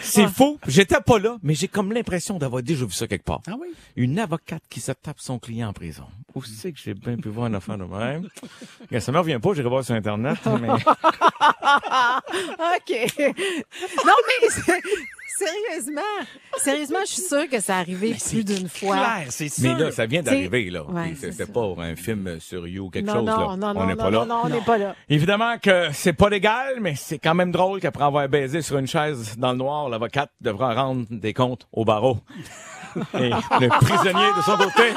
C'est 0.00 0.26
faux. 0.26 0.58
J'étais 0.66 1.00
pas 1.00 1.18
là, 1.20 1.36
mais 1.42 1.54
j'ai 1.54 1.68
comme 1.68 1.92
l'impression 1.92 2.36
d'avoir 2.38 2.62
déjà 2.62 2.84
vu 2.84 2.92
ça 2.92 3.06
quelque 3.06 3.24
part. 3.24 3.42
Ah 3.46 3.54
oui? 3.60 3.68
Une 3.94 4.18
avocate 4.18 4.62
qui 4.68 4.80
se 4.80 4.90
tape 4.92 5.20
son 5.20 5.38
client 5.38 5.68
en 5.68 5.72
prison. 5.72 6.06
Où 6.34 6.42
c'est 6.42 6.72
que 6.72 6.80
j'ai 6.82 6.94
bien 6.94 7.16
pu 7.16 7.28
voir 7.28 7.46
une 7.46 7.54
affaire 7.54 7.78
de 7.78 7.84
même? 7.84 8.28
Ça 9.00 9.12
me 9.12 9.18
revient 9.18 9.38
pas, 9.40 9.54
j'irai 9.54 9.68
voir 9.68 9.84
sur 9.84 9.94
Internet, 9.94 10.38
mais... 10.60 10.68
OK. 10.72 10.80
Non, 14.04 14.14
mais 14.26 14.48
sérieusement, 15.38 16.00
sérieusement, 16.58 16.98
je 17.02 17.12
suis 17.12 17.22
sûre 17.22 17.48
que 17.48 17.60
ça 17.60 17.76
arrivé 17.76 18.14
plus 18.14 18.44
d'une 18.44 18.68
fois. 18.68 18.96
Claire, 18.96 19.26
c'est 19.30 19.48
sûr. 19.48 19.74
Mais 19.76 19.84
là, 19.84 19.90
ça 19.92 20.06
vient 20.06 20.22
d'arriver, 20.22 20.70
là. 20.70 20.84
Ouais, 20.84 21.08
Puis 21.08 21.18
c'est 21.20 21.32
C'était 21.32 21.50
pas 21.52 21.74
un 21.78 21.96
film 21.96 22.38
sur 22.40 22.66
You 22.66 22.86
ou 22.86 22.90
quelque 22.90 23.06
Non, 23.06 23.14
chose, 23.14 23.24
non, 23.24 23.50
là. 23.50 23.56
non, 23.56 23.80
on 23.80 23.86
n'est 23.86 23.94
non, 23.94 24.04
pas 24.04 24.10
là. 24.10 24.18
non, 24.20 24.26
non, 24.26 24.40
on 24.44 24.48
n'est 24.48 24.60
pas 24.60 24.78
là. 24.78 24.94
Évidemment 25.08 25.58
que 25.58 25.88
c'est 25.92 26.12
pas 26.12 26.28
légal, 26.28 26.76
mais 26.80 26.94
c'est 26.94 27.18
quand 27.18 27.34
même 27.34 27.50
drôle 27.52 27.80
qu'après 27.80 28.04
avoir 28.04 28.28
baisé 28.28 28.62
sur 28.62 28.78
une 28.78 28.86
chaise 28.86 29.36
dans 29.38 29.52
le 29.52 29.58
noir, 29.58 29.88
l'avocate 29.88 30.30
devra 30.40 30.74
rendre 30.74 31.06
des 31.10 31.32
comptes 31.34 31.66
au 31.72 31.84
barreau. 31.84 32.18
Et 33.18 33.30
le 33.30 33.68
prisonnier, 33.80 34.26
de 34.36 34.42
son 34.42 34.56
côté, 34.58 34.90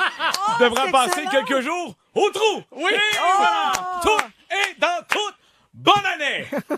devra 0.59 0.85
c'est 0.85 0.91
passer 0.91 1.21
excellent. 1.23 1.43
quelques 1.45 1.61
jours 1.63 1.95
au 2.13 2.29
trou. 2.29 2.61
Oui! 2.75 2.91
Et 2.91 3.17
voilà! 3.37 3.71
Tout 4.01 4.25
est 4.51 4.79
dans 4.81 5.01
toute 5.07 5.35
bonne 5.73 6.05
année! 6.13 6.45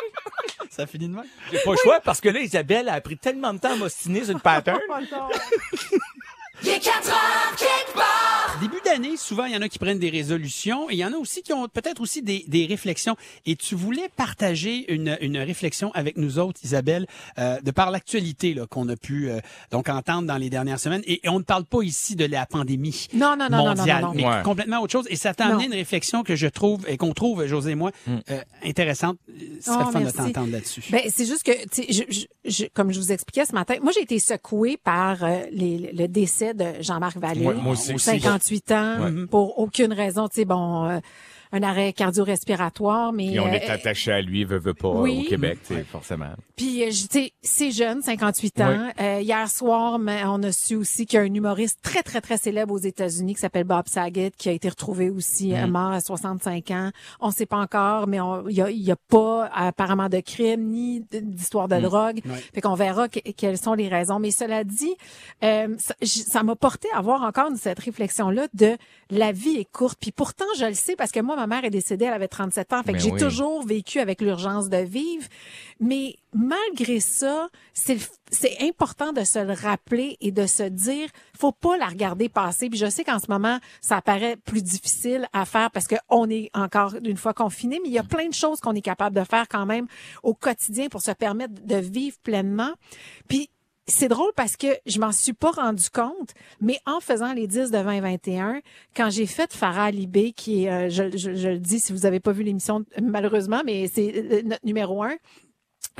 Ça 0.70 0.86
finit 0.86 1.08
de 1.08 1.14
même. 1.14 1.24
J'ai 1.50 1.58
pas 1.58 1.70
le 1.72 1.76
choix 1.76 2.00
parce 2.00 2.20
que 2.20 2.28
là, 2.28 2.40
Isabelle 2.40 2.88
a 2.88 3.00
pris 3.00 3.18
tellement 3.18 3.52
de 3.52 3.58
temps 3.58 3.72
à 3.72 3.76
m'ostiner 3.76 4.24
sur 4.24 4.34
le 4.34 4.40
pattern. 4.40 4.78
Oh 6.64 6.68
non. 7.96 8.60
Début 8.60 8.80
d'année, 8.84 9.16
souvent, 9.16 9.44
il 9.46 9.52
y 9.52 9.56
en 9.56 9.62
a 9.62 9.68
qui 9.68 9.78
prennent 9.80 9.98
des 9.98 10.10
résolutions 10.10 10.88
et 10.88 10.92
il 10.94 10.98
y 10.98 11.04
en 11.04 11.12
a 11.12 11.16
aussi 11.16 11.42
qui 11.42 11.52
ont 11.52 11.66
peut-être 11.68 12.00
aussi 12.00 12.22
des, 12.22 12.44
des 12.46 12.66
réflexions. 12.66 13.16
Et 13.44 13.56
tu 13.56 13.74
voulais 13.74 14.08
partager 14.14 14.92
une, 14.92 15.16
une 15.20 15.38
réflexion 15.38 15.90
avec 15.94 16.16
nous 16.16 16.38
autres, 16.38 16.60
Isabelle, 16.62 17.06
euh, 17.38 17.60
de 17.60 17.70
par 17.72 17.90
l'actualité 17.90 18.54
là, 18.54 18.66
qu'on 18.66 18.88
a 18.88 18.94
pu 18.96 19.28
euh, 19.30 19.40
donc 19.72 19.88
entendre 19.88 20.28
dans 20.28 20.36
les 20.36 20.48
dernières 20.50 20.78
semaines. 20.78 21.02
Et, 21.06 21.26
et 21.26 21.28
on 21.28 21.38
ne 21.40 21.44
parle 21.44 21.64
pas 21.64 21.82
ici 21.82 22.14
de 22.14 22.24
la 22.24 22.46
pandémie 22.46 23.08
Non, 23.14 23.34
non, 23.36 23.48
non, 23.50 23.56
non, 23.58 23.64
non, 23.70 23.74
mondiale, 23.74 24.02
non, 24.02 24.08
non. 24.08 24.14
mais 24.14 24.22
Ouais. 24.26 24.42
complètement 24.44 24.78
autre 24.80 24.92
chose. 24.92 25.06
Et 25.10 25.16
ça 25.16 25.34
t'a 25.34 25.46
amené 25.46 25.64
Non. 25.66 25.72
une 25.72 25.78
réflexion 25.78 26.22
que 26.22 26.36
je 26.36 26.46
trouve 26.46 26.88
et 26.88 26.96
qu'on 26.96 27.12
trouve, 27.14 27.44
José 27.46 27.72
et 27.72 27.74
moi, 27.74 27.90
euh, 28.08 28.40
intéressante. 28.64 29.18
Ce 29.60 29.72
serait 29.72 29.84
Oh, 29.88 29.90
fun 29.90 30.00
merci. 30.00 30.16
de 30.18 30.22
t'entendre 30.22 30.52
là-dessus. 30.52 30.84
Ben, 30.90 31.00
c'est 31.08 31.26
juste 31.26 31.42
que, 31.42 31.52
tu 31.68 31.82
sais, 31.82 31.86
je, 31.92 32.02
je- 32.08 32.26
je- 32.44 32.66
comme 32.72 32.92
je 32.92 33.00
vous 33.00 33.10
expliquais 33.10 33.44
ce 33.46 33.52
matin, 33.54 33.74
moi, 33.82 33.90
j'ai 33.92 34.02
été 34.02 34.18
secouée 34.20 34.76
par 34.76 35.24
euh, 35.24 35.40
les- 35.50 35.90
le 35.92 36.06
décès 36.06 36.51
de 36.54 36.82
Jean-Marc 36.82 37.16
Vallée. 37.18 37.46
Ouais, 37.46 37.54
moi 37.54 37.72
aussi. 37.72 37.98
58 37.98 38.72
ans, 38.72 38.96
Ouais. 39.00 39.26
pour 39.26 39.58
aucune 39.58 39.92
raison. 39.92 40.28
Tu 40.28 40.36
sais, 40.40 40.44
bon, 40.44 40.84
euh, 40.86 40.98
un 41.52 41.62
arrêt 41.62 41.92
cardio-respiratoire, 41.92 43.12
mais 43.12 43.26
Et 43.34 43.40
on 43.40 43.46
euh, 43.46 43.52
est 43.52 43.68
attaché 43.68 44.12
à 44.12 44.20
lui, 44.20 44.44
veut, 44.44 44.58
veut 44.58 44.74
pas, 44.74 44.88
oui. 44.88 45.24
au 45.26 45.28
Québec, 45.28 45.58
tu 45.66 45.74
sais, 45.74 45.84
forcément. 45.84 46.30
Puis, 46.56 46.82
euh, 46.82 46.88
tu 46.90 46.94
sais, 47.10 47.32
c'est 47.42 47.70
jeune, 47.70 48.02
58 48.02 48.60
ans. 48.60 48.88
Euh, 49.00 49.20
hier 49.20 49.48
soir, 49.48 49.98
mais 49.98 50.22
on 50.26 50.42
a 50.42 50.52
su 50.52 50.74
aussi 50.76 51.06
qu'il 51.06 51.18
y 51.18 51.20
a 51.20 51.24
un 51.24 51.34
humoriste 51.34 51.80
très, 51.82 52.02
très, 52.02 52.20
très 52.20 52.36
célèbre 52.38 52.72
aux 52.74 52.78
États-Unis 52.78 53.34
qui 53.34 53.40
s'appelle 53.40 53.64
Bob 53.64 53.86
Saget, 53.88 54.32
qui 54.36 54.48
a 54.48 54.52
été 54.52 54.68
retrouvé 54.68 55.10
aussi 55.10 55.54
euh, 55.54 55.66
mort 55.66 55.92
à 55.92 56.00
65 56.00 56.70
ans. 56.70 56.90
On 57.20 57.30
sait 57.30 57.46
pas 57.46 57.58
encore, 57.58 58.06
mais 58.06 58.18
il 58.48 58.56
y 58.56 58.62
a, 58.62 58.70
il 58.70 58.82
y 58.82 58.90
a 58.90 58.96
pas 59.08 59.46
apparemment 59.52 60.08
de 60.08 60.20
crime 60.20 60.68
ni 60.68 61.04
d'histoire 61.12 61.68
de 61.68 61.78
drogue. 61.80 62.20
Ouais. 62.24 62.38
Fait 62.54 62.60
qu'on 62.60 62.74
verra 62.74 63.08
que- 63.08 63.20
quelles 63.36 63.58
sont 63.58 63.74
les 63.74 63.88
raisons. 63.88 64.18
Mais 64.18 64.30
cela 64.30 64.64
dit, 64.64 64.94
euh, 65.44 65.76
ça 66.02 66.42
m'a 66.42 66.56
porté 66.56 66.88
à 66.94 66.98
avoir 66.98 67.22
encore 67.22 67.50
cette 67.56 67.80
réflexion-là 67.80 68.46
de 68.54 68.76
la 69.10 69.32
vie 69.32 69.56
est 69.58 69.70
courte. 69.70 69.98
Puis 70.00 70.12
pourtant, 70.12 70.44
je 70.58 70.64
le 70.64 70.74
sais 70.74 70.96
parce 70.96 71.10
que 71.12 71.20
moi, 71.20 71.36
ma 71.46 71.56
mère 71.56 71.64
est 71.64 71.70
décédée, 71.70 72.04
elle 72.04 72.14
avait 72.14 72.28
37 72.28 72.72
ans. 72.72 72.82
Fait 72.82 72.92
que 72.92 72.98
Ben 72.98 73.02
j'ai 73.02 73.10
oui. 73.12 73.20
toujours 73.20 73.66
vécu 73.66 73.98
avec 73.98 74.20
l'urgence 74.20 74.68
de 74.68 74.78
vivre. 74.78 75.26
Mais 75.80 76.16
malgré 76.32 77.00
ça, 77.00 77.48
c'est 77.74 77.98
important 78.60 79.12
de 79.12 79.24
se 79.24 79.38
le 79.38 79.52
rappeler 79.52 80.16
et 80.20 80.30
de 80.30 80.46
se 80.46 80.62
dire, 80.62 81.08
faut 81.36 81.52
pas 81.52 81.76
la 81.76 81.86
regarder 81.86 82.28
passer. 82.28 82.68
Puis 82.68 82.78
je 82.78 82.88
sais 82.88 83.04
qu'en 83.04 83.18
ce 83.18 83.26
moment, 83.28 83.58
ça 83.80 84.00
paraît 84.00 84.36
plus 84.36 84.62
difficile 84.62 85.26
à 85.32 85.44
faire 85.44 85.70
parce 85.70 85.88
que 85.88 85.96
on 86.08 86.30
est 86.30 86.50
encore 86.54 86.94
une 87.04 87.16
fois 87.16 87.34
confiné, 87.34 87.80
mais 87.82 87.88
il 87.88 87.94
y 87.94 87.98
a 87.98 88.04
plein 88.04 88.28
de 88.28 88.34
choses 88.34 88.60
qu'on 88.60 88.74
est 88.74 88.82
capable 88.82 89.16
de 89.16 89.24
faire 89.24 89.48
quand 89.48 89.66
même 89.66 89.86
au 90.22 90.34
quotidien 90.34 90.88
pour 90.88 91.02
se 91.02 91.10
permettre 91.10 91.54
de 91.64 91.76
vivre 91.76 92.16
pleinement. 92.22 92.72
Puis 93.28 93.50
c'est 93.86 94.08
drôle 94.08 94.32
parce 94.36 94.56
que 94.56 94.68
je 94.86 95.00
m'en 95.00 95.12
suis 95.12 95.32
pas 95.32 95.50
rendu 95.50 95.90
compte, 95.90 96.30
mais 96.60 96.78
en 96.86 97.00
faisant 97.00 97.32
les 97.32 97.46
10 97.46 97.70
de 97.70 97.78
2021, 97.78 98.60
quand 98.96 99.10
j'ai 99.10 99.26
fait 99.26 99.52
Farah 99.52 99.90
Libé, 99.90 100.32
qui 100.32 100.64
est, 100.64 100.70
euh, 100.70 100.88
je, 100.88 101.16
je, 101.16 101.34
je 101.34 101.48
le 101.48 101.58
dis 101.58 101.80
si 101.80 101.92
vous 101.92 102.06
avez 102.06 102.20
pas 102.20 102.32
vu 102.32 102.44
l'émission, 102.44 102.84
malheureusement, 103.02 103.62
mais 103.64 103.88
c'est 103.92 104.12
euh, 104.14 104.42
notre 104.44 104.64
numéro 104.64 105.02
un. 105.02 105.16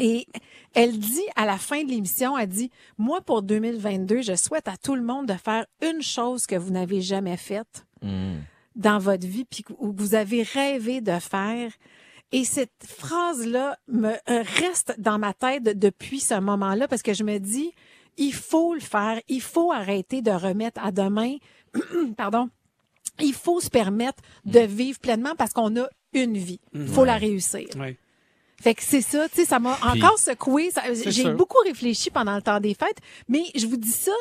Et 0.01 0.27
elle 0.75 0.99
dit 0.99 1.27
à 1.37 1.45
la 1.45 1.59
fin 1.59 1.83
de 1.83 1.91
l'émission, 1.91 2.39
elle 2.39 2.49
dit, 2.49 2.71
moi 2.99 3.21
pour 3.21 3.43
2022, 3.43 4.23
je 4.23 4.37
souhaite 4.37 4.69
à 4.69 4.77
tout 4.77 4.95
le 4.95 5.03
monde 5.03 5.27
de 5.27 5.35
faire 5.35 5.67
une 5.83 6.03
chose 6.03 6.47
que 6.47 6.57
vous 6.57 6.71
n'avez 6.71 7.01
jamais 7.01 7.37
faite 7.37 7.85
dans 8.75 8.99
votre 8.99 9.27
vie, 9.27 9.45
puis 9.45 9.63
que 9.65 9.73
vous 9.79 10.15
avez 10.15 10.43
rêvé 10.43 11.01
de 11.01 11.19
faire. 11.19 11.71
Et 12.33 12.45
cette 12.45 12.71
phrase-là 12.87 13.79
me 13.89 14.09
euh, 14.09 14.43
reste 14.61 14.95
dans 14.99 15.19
ma 15.19 15.35
tête 15.35 15.79
depuis 15.79 16.21
ce 16.21 16.41
moment-là 16.41 16.89
parce 16.89 17.03
que 17.03 17.13
je 17.13 17.25
me 17.25 17.39
dis, 17.39 17.73
il 18.17 18.33
faut 18.33 18.75
le 18.75 18.81
faire, 18.81 19.21
il 19.29 19.43
faut 19.43 19.71
arrêter 19.71 20.23
de 20.23 20.31
remettre 20.31 20.83
à 20.83 20.93
demain, 20.93 21.37
pardon, 22.17 22.49
il 23.21 23.35
faut 23.35 23.61
se 23.61 23.69
permettre 23.69 24.23
de 24.47 24.61
vivre 24.61 24.99
pleinement 24.99 25.35
parce 25.37 25.53
qu'on 25.53 25.77
a 25.79 25.89
une 26.15 26.37
vie. 26.37 26.61
Il 26.75 26.89
faut 26.89 27.05
la 27.05 27.17
réussir. 27.17 27.69
Fait 28.63 28.75
que 28.75 28.83
c'est 28.85 29.01
ça, 29.01 29.29
tu 29.29 29.41
sais, 29.41 29.45
ça 29.45 29.59
m'a 29.59 29.75
Puis- 29.75 30.03
encore 30.03 30.19
secoué. 30.19 30.71
Ça- 30.71 30.83
J'ai 30.95 31.11
sûr. 31.11 31.35
beaucoup 31.35 31.59
réfléchi 31.67 32.11
pendant 32.11 32.37
le 32.37 32.43
temps 32.43 32.61
des 32.61 32.75
fêtes, 32.75 32.99
mais 33.29 33.43
je 33.57 33.67
vous 33.67 33.77
dis 33.77 33.91
ça, 33.91 34.13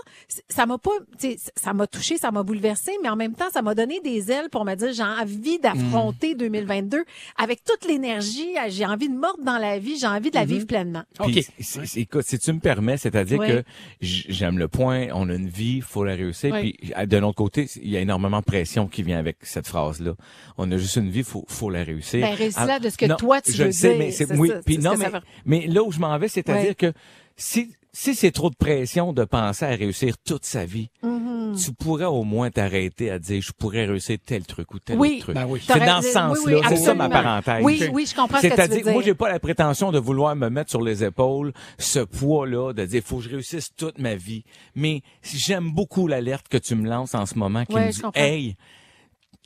ça 0.50 0.66
m'a 0.66 0.78
pas, 0.78 0.92
tu 1.20 1.32
sais, 1.32 1.38
ça 1.56 1.74
m'a 1.74 1.86
touché, 1.88 2.18
ça 2.18 2.32
m'a 2.32 2.42
bouleversé, 2.44 2.92
mais 3.04 3.10
en 3.10 3.16
même 3.16 3.34
temps, 3.34 3.50
ça 3.54 3.62
m'a 3.62 3.76
donné 3.76 4.00
des 4.02 4.32
ailes 4.32 4.50
pour 4.50 4.66
me 4.66 4.74
dire 4.76 4.94
j'ai 4.94 5.04
envie 5.04 5.58
Mm. 5.58 5.62
d'affronter 5.62 6.36
2022 6.36 7.04
avec 7.38 7.64
toute 7.64 7.86
l'énergie, 7.88 8.50
j'ai 8.70 8.86
envie 8.86 9.10
de 9.10 9.16
mordre 9.16 9.44
dans 9.44 9.58
la 9.60 9.78
vie, 9.80 9.98
j'ai 10.00 10.08
envie 10.08 10.32
de 10.32 10.36
la 10.36 10.46
vivre 10.46 10.66
pleinement. 10.66 11.04
Puis, 11.24 11.40
OK. 11.40 11.46
c'est- 11.60 11.86
c'est- 11.86 12.00
écoute, 12.00 12.24
si 12.26 12.40
tu 12.40 12.52
me 12.54 12.60
permets, 12.60 12.98
c'est-à-dire 12.98 13.40
Ouais. 13.40 13.48
que 13.48 13.64
j'aime 14.02 14.58
le 14.58 14.68
point, 14.68 15.08
on 15.14 15.30
a 15.30 15.34
une 15.36 15.50
vie, 15.50 15.82
faut 15.82 16.04
la 16.04 16.16
réussir. 16.16 16.52
Ouais. 16.54 16.62
Puis 16.62 16.92
à- 16.96 17.06
de 17.06 17.18
l'autre 17.18 17.36
côté, 17.38 17.68
il 17.82 17.90
y 17.92 17.98
a 17.98 18.00
énormément 18.00 18.40
de 18.40 18.46
pression 18.46 18.88
qui 18.88 19.04
vient 19.04 19.20
avec 19.20 19.38
cette 19.42 19.68
phrase-là. 19.68 20.14
On 20.58 20.72
a 20.72 20.78
juste 20.78 20.96
une 20.96 21.10
vie, 21.10 21.24
faut, 21.24 21.46
faut 21.48 21.70
la 21.70 21.84
réussir. 21.84 22.22
Ben, 22.22 22.34
réussis-la 22.34 22.76
Ah, 22.76 22.80
de 22.80 22.90
ce 22.90 22.98
que 22.98 23.06
non, 23.06 23.16
toi, 23.18 23.42
tu 23.42 23.52
je 23.52 23.58
veux 23.60 23.66
le 23.66 23.72
sais, 23.72 23.90
dire. 23.90 23.98
mais 24.00 24.12
c'est 24.12 24.31
C'est 24.34 24.40
oui. 24.40 24.50
ça, 24.50 24.62
Puis 24.66 24.78
non, 24.78 24.96
ça 24.96 25.10
mais, 25.46 25.62
mais 25.62 25.68
là 25.68 25.84
où 25.84 25.92
je 25.92 26.00
m'en 26.00 26.18
vais, 26.18 26.28
c'est-à-dire 26.28 26.70
Ouais. 26.70 26.76
que 26.76 26.94
si 27.38 27.72
si 27.94 28.16
c'est 28.16 28.32
trop 28.32 28.50
de 28.50 28.56
pression 28.56 29.12
de 29.12 29.26
penser 29.26 29.66
à 29.66 29.70
réussir 29.76 30.16
toute 30.26 30.46
sa 30.46 30.64
vie, 30.64 30.90
Mm-hmm. 31.04 31.62
tu 31.66 31.74
pourrais 31.74 32.06
au 32.06 32.24
moins 32.24 32.50
t'arrêter 32.50 33.12
à 33.12 33.20
dire 33.20 33.42
je 33.42 33.52
pourrais 33.52 33.86
réussir 33.86 34.18
tel 34.26 34.46
truc 34.46 34.74
ou 34.74 34.80
tel 34.80 34.98
Oui. 34.98 35.16
autre 35.18 35.24
truc. 35.26 35.36
Ben 35.36 35.46
oui. 35.50 35.60
C'est 35.62 35.74
T'aurais- 35.74 35.86
dans 35.86 36.02
ce 36.02 36.08
sens-là, 36.12 36.58
oui, 36.60 36.64
c'est 36.70 36.78
ça 36.78 36.94
ma 36.94 37.10
parenthèse. 37.10 37.62
Oui, 37.62 37.84
oui, 37.92 38.06
je 38.10 38.16
comprends 38.16 38.38
ce 38.38 38.44
que 38.44 38.48
tu 38.48 38.50
veux 38.52 38.56
C'est-à-dire, 38.56 38.84
dire. 38.86 38.94
moi, 38.94 39.02
j'ai 39.04 39.14
pas 39.14 39.28
la 39.30 39.40
prétention 39.40 39.92
de 39.92 40.00
vouloir 40.00 40.34
me 40.38 40.48
mettre 40.50 40.70
sur 40.70 40.82
les 40.82 41.04
épaules 41.04 41.52
ce 41.80 42.00
poids-là, 42.00 42.72
de 42.72 42.86
dire, 42.86 43.02
faut 43.04 43.18
que 43.18 43.24
je 43.24 43.30
réussisse 43.30 43.72
toute 43.76 44.00
ma 44.00 44.16
vie. 44.16 44.46
Mais 44.74 45.02
j'aime 45.22 45.72
beaucoup 45.74 46.08
l'alerte 46.08 46.48
que 46.48 46.58
tu 46.58 46.76
me 46.76 46.88
lances 46.88 47.14
en 47.14 47.26
ce 47.26 47.38
moment, 47.38 47.66
qui 47.66 47.76
Ouais, 47.76 47.88
me 47.88 47.92
dit, 47.92 48.02
hey, 48.16 48.56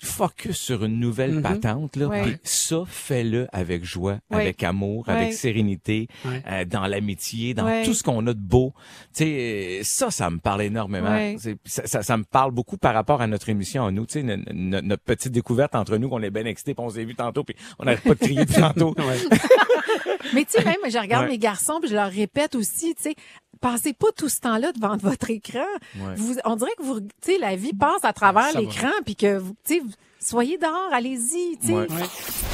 focus 0.02 0.58
sur 0.58 0.84
une 0.86 1.00
nouvelle 1.00 1.36
Mhm. 1.36 1.42
patente, 1.42 1.96
là. 1.96 2.08
Ouais. 2.08 2.40
Ça, 2.44 2.84
fais-le 2.86 3.48
avec 3.54 3.84
joie, 3.86 4.20
Ouais. 4.30 4.42
avec 4.42 4.62
amour, 4.64 5.06
Ouais. 5.08 5.14
avec 5.14 5.34
sérénité, 5.34 6.08
euh, 6.26 6.66
dans 6.66 6.86
l'amitié, 6.86 7.54
dans 7.54 7.84
tout 7.84 7.94
ce 7.94 8.04
qu'on 8.04 8.26
a 8.28 8.34
de 8.34 8.40
beau. 8.40 8.74
Tu 9.16 9.24
sais, 9.24 9.80
ça, 9.84 10.12
ça 10.12 10.30
me 10.30 10.38
parle 10.40 10.64
énormément. 10.64 11.36
Ça, 11.66 11.82
ça, 11.86 12.04
ça 12.04 12.18
me 12.18 12.24
parle 12.24 12.52
beaucoup 12.52 12.78
par 12.78 12.94
rapport 12.94 13.22
à 13.22 13.28
notre 13.28 13.50
émission 13.50 13.86
à 13.86 13.92
nous. 13.92 14.06
Tu 14.06 14.14
sais, 14.14 14.24
no- 14.24 14.38
no- 14.54 14.82
notre 14.82 15.04
petite 15.04 15.32
découverte 15.32 15.76
entre 15.76 15.98
nous, 15.98 16.10
qu'on 16.10 16.22
est 16.24 16.30
bien 16.32 16.46
excités, 16.46 16.74
puis 16.74 16.84
on 16.86 16.90
s'est 16.90 17.06
vu 17.06 17.16
tantôt, 17.16 17.44
puis 17.44 17.56
on 17.80 17.86
n'arrête 17.86 18.02
pas 18.04 18.16
de 18.16 18.20
crier 18.20 18.46
tantôt. 18.46 18.94
Mais 20.34 20.44
tu 20.44 20.52
sais, 20.52 20.66
même, 20.66 20.76
je 20.90 20.98
regarde 20.98 21.28
mes 21.28 21.38
garçons, 21.38 21.80
puis 21.80 21.90
je 21.90 21.96
leur 21.96 22.10
répète 22.10 22.56
aussi, 22.56 22.96
tu 22.96 23.04
sais, 23.04 23.16
passez 23.62 23.94
pas 23.94 24.08
tout 24.16 24.30
ce 24.30 24.40
temps-là 24.42 24.72
devant 24.72 24.98
votre 25.02 25.30
écran. 25.30 25.60
Ouais. 25.98 26.16
Vous, 26.16 26.36
on 26.46 26.56
dirait 26.56 26.72
que 26.78 26.84
vous, 26.84 27.00
tu 27.02 27.08
sais, 27.22 27.38
la 27.38 27.56
vie 27.56 27.74
passe 27.74 28.04
à 28.04 28.14
travers 28.14 28.58
l'écran, 28.58 28.92
puis 29.06 29.16
que, 29.16 29.38
vous- 29.38 29.56
tu 29.66 29.76
sais, 29.76 29.80
vous- 29.80 29.92
soyez 30.20 30.58
dehors, 30.58 30.90
allez-y, 30.92 31.58
tu 31.60 31.68
sais. 31.68 31.74
Ouais. 31.74 31.88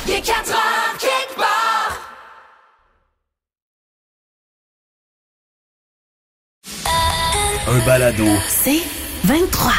Il 0.08 0.13
est 0.13 0.22
4 0.22 0.50
heures 0.51 0.98
quelque 1.00 1.36
part. 1.36 2.08
Un 7.67 7.86
balado. 7.86 8.25
C'est 8.48 8.81
23. 9.25 9.72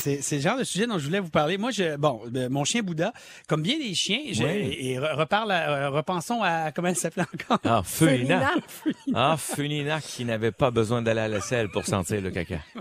C'est 0.00 0.22
c'est 0.22 0.36
le 0.36 0.42
genre 0.42 0.58
de 0.58 0.64
sujet 0.64 0.86
dont 0.86 0.98
je 0.98 1.04
voulais 1.04 1.20
vous 1.20 1.28
parler. 1.30 1.58
Moi, 1.58 1.70
je, 1.72 1.96
bon, 1.96 2.22
euh, 2.34 2.48
mon 2.48 2.64
chien 2.64 2.82
Bouddha, 2.82 3.12
comme 3.48 3.62
bien 3.62 3.78
des 3.78 3.94
chiens, 3.94 4.20
je, 4.32 4.42
Oui. 4.42 4.50
et 4.78 4.96
re- 4.98 5.14
reparle, 5.14 5.50
à- 5.52 5.86
euh, 5.86 5.90
repensons 5.90 6.42
à 6.42 6.72
comment 6.72 6.88
elle 6.88 6.96
s'appelait 6.96 7.24
encore. 7.34 7.58
Ah, 7.64 7.82
Funina. 7.84 8.52
Funina. 8.66 9.32
Ah, 9.32 9.36
Funina 9.36 10.00
qui 10.00 10.24
n'avait 10.24 10.52
pas 10.52 10.70
besoin 10.70 11.02
d'aller 11.02 11.20
à 11.20 11.28
la 11.28 11.40
selle 11.40 11.68
pour 11.68 11.84
sentir 11.84 12.20
le 12.22 12.30
caca. 12.30 12.60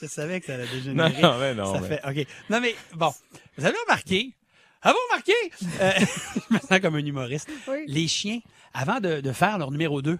Je 0.00 0.06
savais 0.08 0.40
que 0.40 0.46
ça 0.46 0.54
allait 0.54 0.66
dégénérer. 0.66 1.22
non, 1.22 1.38
mais 1.38 1.54
non. 1.54 1.74
ça 1.74 1.80
mais- 1.80 1.98
fait, 1.98 2.20
ok. 2.22 2.26
Non 2.50 2.60
mais 2.60 2.74
bon, 2.94 3.12
vous 3.56 3.64
avez 3.64 3.76
remarqué, 3.86 4.34
avez-vous 4.82 4.98
remarqué, 5.10 5.32
euh, 5.80 5.92
je 6.50 6.54
me 6.54 6.58
sens 6.58 6.80
comme 6.80 6.96
un 6.96 7.04
humoriste. 7.06 7.48
Oui. 7.68 7.84
Les 7.86 8.08
chiens, 8.08 8.40
avant 8.74 9.00
de, 9.00 9.20
de 9.20 9.32
faire 9.32 9.58
leur 9.58 9.70
numéro 9.70 10.02
2, 10.02 10.18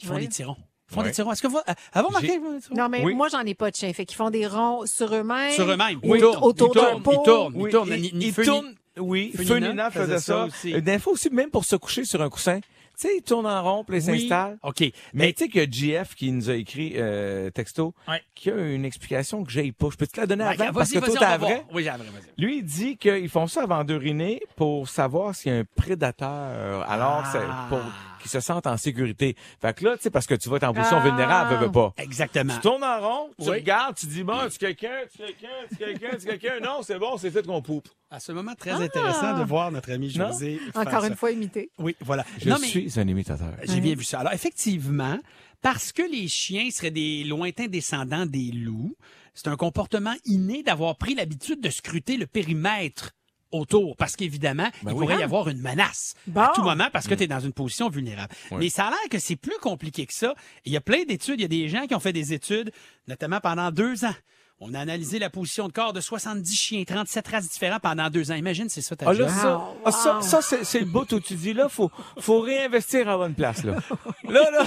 ils 0.00 0.06
font 0.06 0.14
Oui. 0.14 0.22
des 0.22 0.28
tirons. 0.28 0.56
Ils 0.90 0.94
font 0.94 1.00
Ouais. 1.00 1.06
des 1.08 1.12
tirons. 1.12 1.32
Est-ce 1.32 1.42
que 1.42 1.48
vous, 1.48 1.58
euh, 1.58 1.72
avez-vous 1.92 2.08
remarqué? 2.08 2.40
Non, 2.74 2.88
mais 2.88 3.02
Oui. 3.04 3.14
moi, 3.14 3.28
j'en 3.28 3.40
ai 3.40 3.54
pas 3.54 3.70
de 3.70 3.76
chien. 3.76 3.92
Fait 3.92 4.04
qu'ils 4.04 4.16
font 4.16 4.30
des 4.30 4.46
ronds 4.46 4.86
sur 4.86 5.12
eux-mêmes. 5.14 5.52
Sur 5.52 5.68
eux-mêmes. 5.70 5.98
Oui. 6.02 6.18
Ils 6.18 6.22
tournent, 6.22 6.42
Autour 6.44 6.70
ils 6.74 6.80
d'un 6.80 6.90
tournent, 6.90 7.02
pot. 7.02 7.12
ils 7.12 7.22
tournent, 7.24 7.52
ils 7.56 7.62
Oui, 7.62 7.70
tournent. 7.70 7.88
il, 7.92 8.00
Ni- 8.02 8.12
ni 8.14 8.26
il 8.26 8.32
Funi- 8.32 8.46
tourne. 8.46 8.74
Oui, 8.98 9.32
Funina 9.36 9.90
faisait 9.90 10.04
faisait 10.04 10.18
ça 10.18 10.20
ça. 10.20 10.44
aussi. 10.44 10.80
Des 10.80 10.98
fois 10.98 11.12
aussi, 11.12 11.28
même 11.30 11.50
pour 11.50 11.64
se 11.64 11.76
coucher 11.76 12.04
sur 12.04 12.22
un 12.22 12.30
coussin. 12.30 12.60
Tu 12.98 13.08
sais, 13.08 13.16
il 13.18 13.22
tourne 13.22 13.46
en 13.46 13.62
rond, 13.62 13.84
puis 13.84 13.98
il 13.98 14.10
Oui. 14.10 14.20
s'installe. 14.20 14.56
OK. 14.62 14.84
Mais 15.12 15.30
tu 15.34 15.44
sais 15.44 15.50
que 15.50 15.70
JF 15.70 16.14
qui 16.14 16.32
nous 16.32 16.48
a 16.48 16.54
écrit 16.54 16.94
euh, 16.96 17.50
texto, 17.50 17.92
Ouais. 18.08 18.22
qui 18.34 18.50
a 18.50 18.56
une 18.56 18.86
explication 18.86 19.44
que 19.44 19.52
j'ai 19.52 19.70
pas. 19.72 19.88
Je 19.92 19.96
peux 19.98 20.06
te 20.06 20.18
la 20.18 20.26
donner 20.26 20.44
Ouais, 20.44 20.58
avant 20.62 20.72
parce 20.72 20.90
que 20.92 21.00
toi 21.00 21.14
t'as 21.18 21.36
voir. 21.36 21.50
Oui, 21.74 21.82
j'ai 21.82 21.90
vas-y. 21.90 21.98
Lui, 22.42 22.58
il 22.60 22.64
dit 22.64 22.96
qu'ils 22.96 23.28
font 23.28 23.46
ça 23.48 23.64
avant 23.64 23.84
d'uriner 23.84 24.40
pour 24.56 24.88
savoir 24.88 25.34
s'il 25.34 25.52
y 25.52 25.54
a 25.54 25.58
un 25.58 25.64
prédateur, 26.10 26.88
alors 26.90 27.22
Ah. 27.24 27.28
c'est 27.32 27.68
pour 27.68 27.80
qu'ils 28.30 28.40
se 28.40 28.40
sentent 28.40 28.66
en 28.66 28.76
sécurité. 28.76 29.36
Fait 29.60 29.74
que 29.76 29.84
là, 29.84 29.96
tu 29.96 30.02
sais, 30.04 30.10
parce 30.10 30.26
que 30.26 30.34
tu 30.34 30.48
vas 30.48 30.56
être 30.56 30.64
en 30.64 30.74
position 30.74 30.98
Ah. 31.00 31.04
vulnérable, 31.04 31.54
veux, 31.56 31.66
veux 31.66 31.72
pas. 31.72 31.94
Exactement. 31.98 32.54
Tu 32.54 32.60
tournes 32.60 32.84
en 32.84 33.00
rond, 33.00 33.30
tu 33.40 33.48
Oui. 33.50 33.56
regardes, 33.56 33.96
tu 33.96 34.06
dis, 34.06 34.22
bon, 34.22 34.38
tu 34.50 34.58
quelqu'un, 34.58 35.00
tu 35.10 35.18
quelqu'un, 35.18 35.48
tu 35.70 35.76
quelqu'un, 35.76 36.16
tu 36.18 36.26
quelqu'un. 36.26 36.60
Non, 36.60 36.80
c'est 36.82 36.98
bon, 36.98 37.16
c'est 37.16 37.30
fait 37.30 37.46
qu'on 37.46 37.62
poupe. 37.62 37.88
À 38.10 38.20
ce 38.20 38.32
moment 38.32 38.54
très 38.54 38.70
intéressant 38.72 39.38
de 39.38 39.44
voir 39.44 39.70
notre 39.72 39.90
ami? 39.90 40.10
José. 40.10 40.60
Encore 40.74 41.02
ça. 41.02 41.08
une 41.08 41.16
fois 41.16 41.30
imité. 41.30 41.70
Oui, 41.78 41.96
voilà. 42.00 42.24
Je 42.40 42.48
non, 42.48 42.56
mais 42.60 42.66
suis 42.68 42.92
un 43.00 43.06
imitateur. 43.08 43.48
j'ai 43.64 43.80
bien 43.80 43.94
vu 43.94 44.04
ça. 44.04 44.20
Alors, 44.20 44.32
effectivement, 44.32 45.18
parce 45.62 45.92
que 45.92 46.02
les 46.02 46.28
chiens 46.28 46.70
seraient 46.70 46.90
des 46.90 47.24
lointains 47.24 47.66
descendants 47.66 48.26
des 48.26 48.52
loups, 48.52 48.94
c'est 49.34 49.48
un 49.48 49.56
comportement 49.56 50.14
inné 50.24 50.62
d'avoir 50.62 50.96
pris 50.96 51.14
l'habitude 51.14 51.60
de 51.60 51.68
scruter 51.70 52.16
le 52.16 52.26
périmètre 52.26 53.10
autour 53.52 53.96
parce 53.96 54.16
qu'évidemment, 54.16 54.68
il 54.82 54.88
oui. 54.88 54.94
pourrait 54.94 55.18
y 55.18 55.22
Ah. 55.22 55.24
avoir 55.24 55.48
une 55.48 55.60
menace 55.60 56.14
Bon. 56.26 56.40
à 56.42 56.52
tout 56.54 56.62
moment 56.62 56.88
parce 56.92 57.06
que 57.06 57.14
tu 57.14 57.22
es 57.24 57.26
dans 57.26 57.40
une 57.40 57.52
position 57.52 57.88
vulnérable. 57.88 58.34
Mais 58.52 58.68
ça 58.68 58.86
a 58.86 58.90
l'air 58.90 58.98
que 59.10 59.18
c'est 59.18 59.36
plus 59.36 59.56
compliqué 59.60 60.06
que 60.06 60.14
ça. 60.14 60.34
Il 60.64 60.72
y 60.72 60.76
a 60.76 60.80
plein 60.80 61.04
d'études, 61.04 61.38
il 61.38 61.42
y 61.42 61.44
a 61.44 61.48
des 61.48 61.68
gens 61.68 61.86
qui 61.86 61.94
ont 61.94 62.00
fait 62.00 62.12
des 62.12 62.32
études, 62.32 62.72
notamment 63.08 63.40
pendant 63.40 63.70
deux 63.70 64.04
ans, 64.04 64.14
On 64.58 64.72
a 64.72 64.80
analysé 64.80 65.18
la 65.18 65.28
position 65.28 65.68
de 65.68 65.72
corps 65.72 65.92
de 65.92 66.00
70 66.00 66.56
chiens, 66.56 66.82
37 66.84 67.28
races 67.28 67.48
différentes 67.50 67.82
pendant 67.82 68.08
deux 68.08 68.30
ans. 68.30 68.34
Imagine, 68.36 68.70
c'est 68.70 68.80
ça 68.80 68.96
ta 68.96 69.04
Ah, 69.06 69.12
là, 69.12 69.18
job. 69.18 69.28
ça, 69.28 69.62
ah, 69.84 69.92
ça, 69.92 70.22
ça, 70.22 70.40
c'est, 70.40 70.64
c'est 70.64 70.78
le 70.80 70.86
bout 70.86 71.12
où 71.12 71.20
tu 71.20 71.34
dis, 71.34 71.52
là, 71.52 71.68
faut, 71.68 71.90
faut 72.18 72.40
réinvestir 72.40 73.06
à 73.06 73.18
bonne 73.18 73.34
place, 73.34 73.64
là. 73.64 73.74
Là, 74.24 74.50
là, 74.50 74.64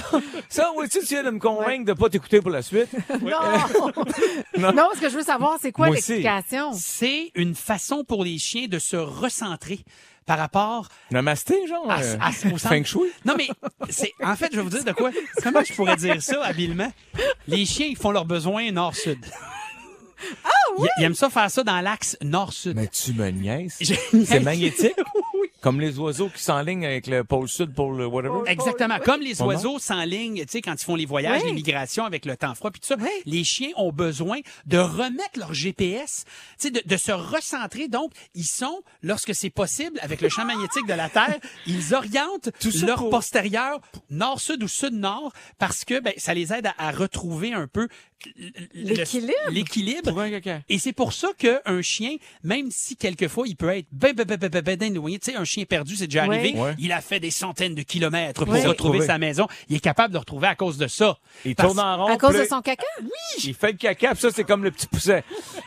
ça, 0.48 0.70
oui, 0.76 0.88
tu 0.88 1.00
viens 1.00 1.24
de 1.24 1.30
me 1.30 1.38
convaincre 1.40 1.84
de 1.84 1.92
pas 1.92 2.08
t'écouter 2.08 2.40
pour 2.40 2.50
la 2.52 2.62
suite. 2.62 2.88
Non! 4.56 4.72
non, 4.72 4.88
ce 4.94 5.00
que 5.00 5.08
je 5.10 5.16
veux 5.16 5.22
savoir, 5.24 5.58
c'est 5.60 5.72
quoi 5.72 5.88
Moi 5.88 5.96
aussi. 5.96 6.12
l'explication? 6.22 6.72
C'est 6.72 7.30
une 7.34 7.54
façon 7.56 8.04
pour 8.04 8.22
les 8.24 8.38
chiens 8.38 8.68
de 8.68 8.78
se 8.78 8.96
recentrer 8.96 9.80
par 10.24 10.38
rapport 10.38 10.88
Namasté, 11.10 11.66
genre? 11.66 11.90
à, 11.90 12.00
euh, 12.00 12.16
à- 12.20 12.30
au 12.30 12.58
centre- 12.58 12.68
Feng 12.68 12.84
Shui? 12.84 13.10
Non, 13.24 13.34
mais 13.36 13.48
c'est 13.90 14.12
en 14.22 14.36
fait, 14.36 14.48
je 14.52 14.56
vais 14.56 14.62
vous 14.62 14.70
dire 14.70 14.84
de 14.84 14.92
quoi. 14.92 15.10
Comment 15.42 15.62
je 15.64 15.74
pourrais 15.74 15.96
dire 15.96 16.22
ça 16.22 16.42
habilement? 16.44 16.92
Les 17.48 17.66
chiens, 17.66 17.86
ils 17.86 17.96
font 17.96 18.12
leurs 18.12 18.24
besoins 18.24 18.70
nord-sud. 18.70 19.18
Ah 20.44 20.48
oui? 20.78 20.88
Ils 20.98 21.04
aiment 21.04 21.14
ça 21.14 21.30
faire 21.30 21.50
ça 21.50 21.62
dans 21.64 21.80
l'axe 21.80 22.16
nord-sud. 22.22 22.76
Mais 22.76 22.86
tu 22.88 23.12
me 23.12 23.28
niaises. 23.30 23.76
C'est 24.24 24.40
magnétique? 24.40 24.94
Comme 25.60 25.78
les 25.78 25.98
oiseaux 25.98 26.30
qui 26.30 26.42
s'enlignent 26.42 26.86
avec 26.86 27.06
le 27.06 27.22
pôle 27.22 27.46
sud 27.46 27.74
pour 27.74 27.92
le 27.92 28.06
whatever? 28.06 28.40
Exactement. 28.50 28.98
Comme 29.04 29.20
les 29.20 29.42
oiseaux 29.42 29.78
s'enlignent, 29.78 30.40
tu 30.46 30.48
sais, 30.48 30.62
quand 30.62 30.72
ils 30.80 30.84
font 30.84 30.94
les 30.94 31.04
voyages, 31.04 31.42
Oui. 31.42 31.48
les 31.48 31.52
migrations 31.54 32.06
avec 32.06 32.24
le 32.24 32.34
temps 32.34 32.54
froid, 32.54 32.70
puis 32.70 32.80
tout 32.80 32.86
ça, 32.86 32.96
les 33.26 33.44
chiens 33.44 33.68
ont 33.76 33.92
besoin 33.92 34.38
de 34.64 34.78
remettre 34.78 35.38
leur 35.38 35.52
GPS, 35.52 36.24
tu 36.58 36.68
sais, 36.68 36.70
de, 36.70 36.80
de 36.86 36.96
se 36.96 37.12
recentrer. 37.12 37.88
Donc, 37.88 38.10
ils 38.34 38.44
sont, 38.46 38.80
lorsque 39.02 39.34
c'est 39.34 39.50
possible, 39.50 39.98
avec 40.00 40.22
le 40.22 40.30
champ 40.30 40.46
magnétique 40.46 40.86
de 40.86 40.94
la 40.94 41.10
Terre, 41.10 41.36
ils 41.66 41.92
orientent 41.94 42.48
ça 42.58 42.86
leur 42.86 42.96
pour- 43.00 43.10
postérieur 43.10 43.80
nord-sud 44.08 44.62
ou 44.62 44.68
sud-nord 44.68 45.30
parce 45.58 45.84
que 45.84 46.00
ben, 46.00 46.14
ça 46.16 46.32
les 46.32 46.54
aide 46.54 46.68
à, 46.68 46.74
à 46.78 46.90
retrouver 46.90 47.52
un 47.52 47.66
peu 47.66 47.86
L'équilibre. 48.74 49.32
l'équilibre. 49.50 50.24
Et 50.68 50.78
c'est 50.78 50.92
pour 50.92 51.12
ça 51.12 51.28
qu'un 51.38 51.82
chien, 51.82 52.16
même 52.42 52.70
si 52.70 52.96
quelquefois 52.96 53.46
il 53.46 53.56
peut 53.56 53.68
être 53.70 53.86
ben, 53.92 54.12
ben, 54.14 54.24
ben, 54.24 54.36
ben, 54.36 54.48
ben, 54.48 54.62
ben 54.62 54.82
éloigné, 54.82 55.18
tu 55.18 55.30
sais, 55.32 55.36
un 55.36 55.44
chien 55.44 55.64
perdu, 55.64 55.96
c'est 55.96 56.06
déjà 56.06 56.26
Oui. 56.26 56.36
arrivé, 56.36 56.58
Ouais. 56.60 56.74
il 56.78 56.92
a 56.92 57.00
fait 57.00 57.20
des 57.20 57.30
centaines 57.30 57.74
de 57.74 57.82
kilomètres 57.82 58.44
pour 58.44 58.52
Oui. 58.52 58.64
retrouver 58.64 59.00
sa 59.06 59.18
maison. 59.18 59.46
Il 59.68 59.76
est 59.76 59.80
capable 59.80 60.08
de 60.10 60.14
le 60.14 60.20
retrouver 60.20 60.48
à 60.48 60.54
cause 60.54 60.76
de 60.78 60.86
ça. 60.86 61.18
Il 61.44 61.54
Parce- 61.54 61.68
tourne 61.68 61.80
en 61.80 62.04
rond. 62.06 62.12
À 62.12 62.16
cause 62.18 62.30
puis 62.30 62.40
de 62.40 62.44
son 62.46 62.60
caca? 62.60 62.84
Il 63.44 63.54
fait 63.54 63.72
le 63.72 63.78
caca, 63.78 64.12
puis 64.12 64.20
ça, 64.20 64.30
c'est 64.30 64.44
comme 64.44 64.64
le 64.64 64.70
petit 64.70 64.86
pousset. 64.86 65.24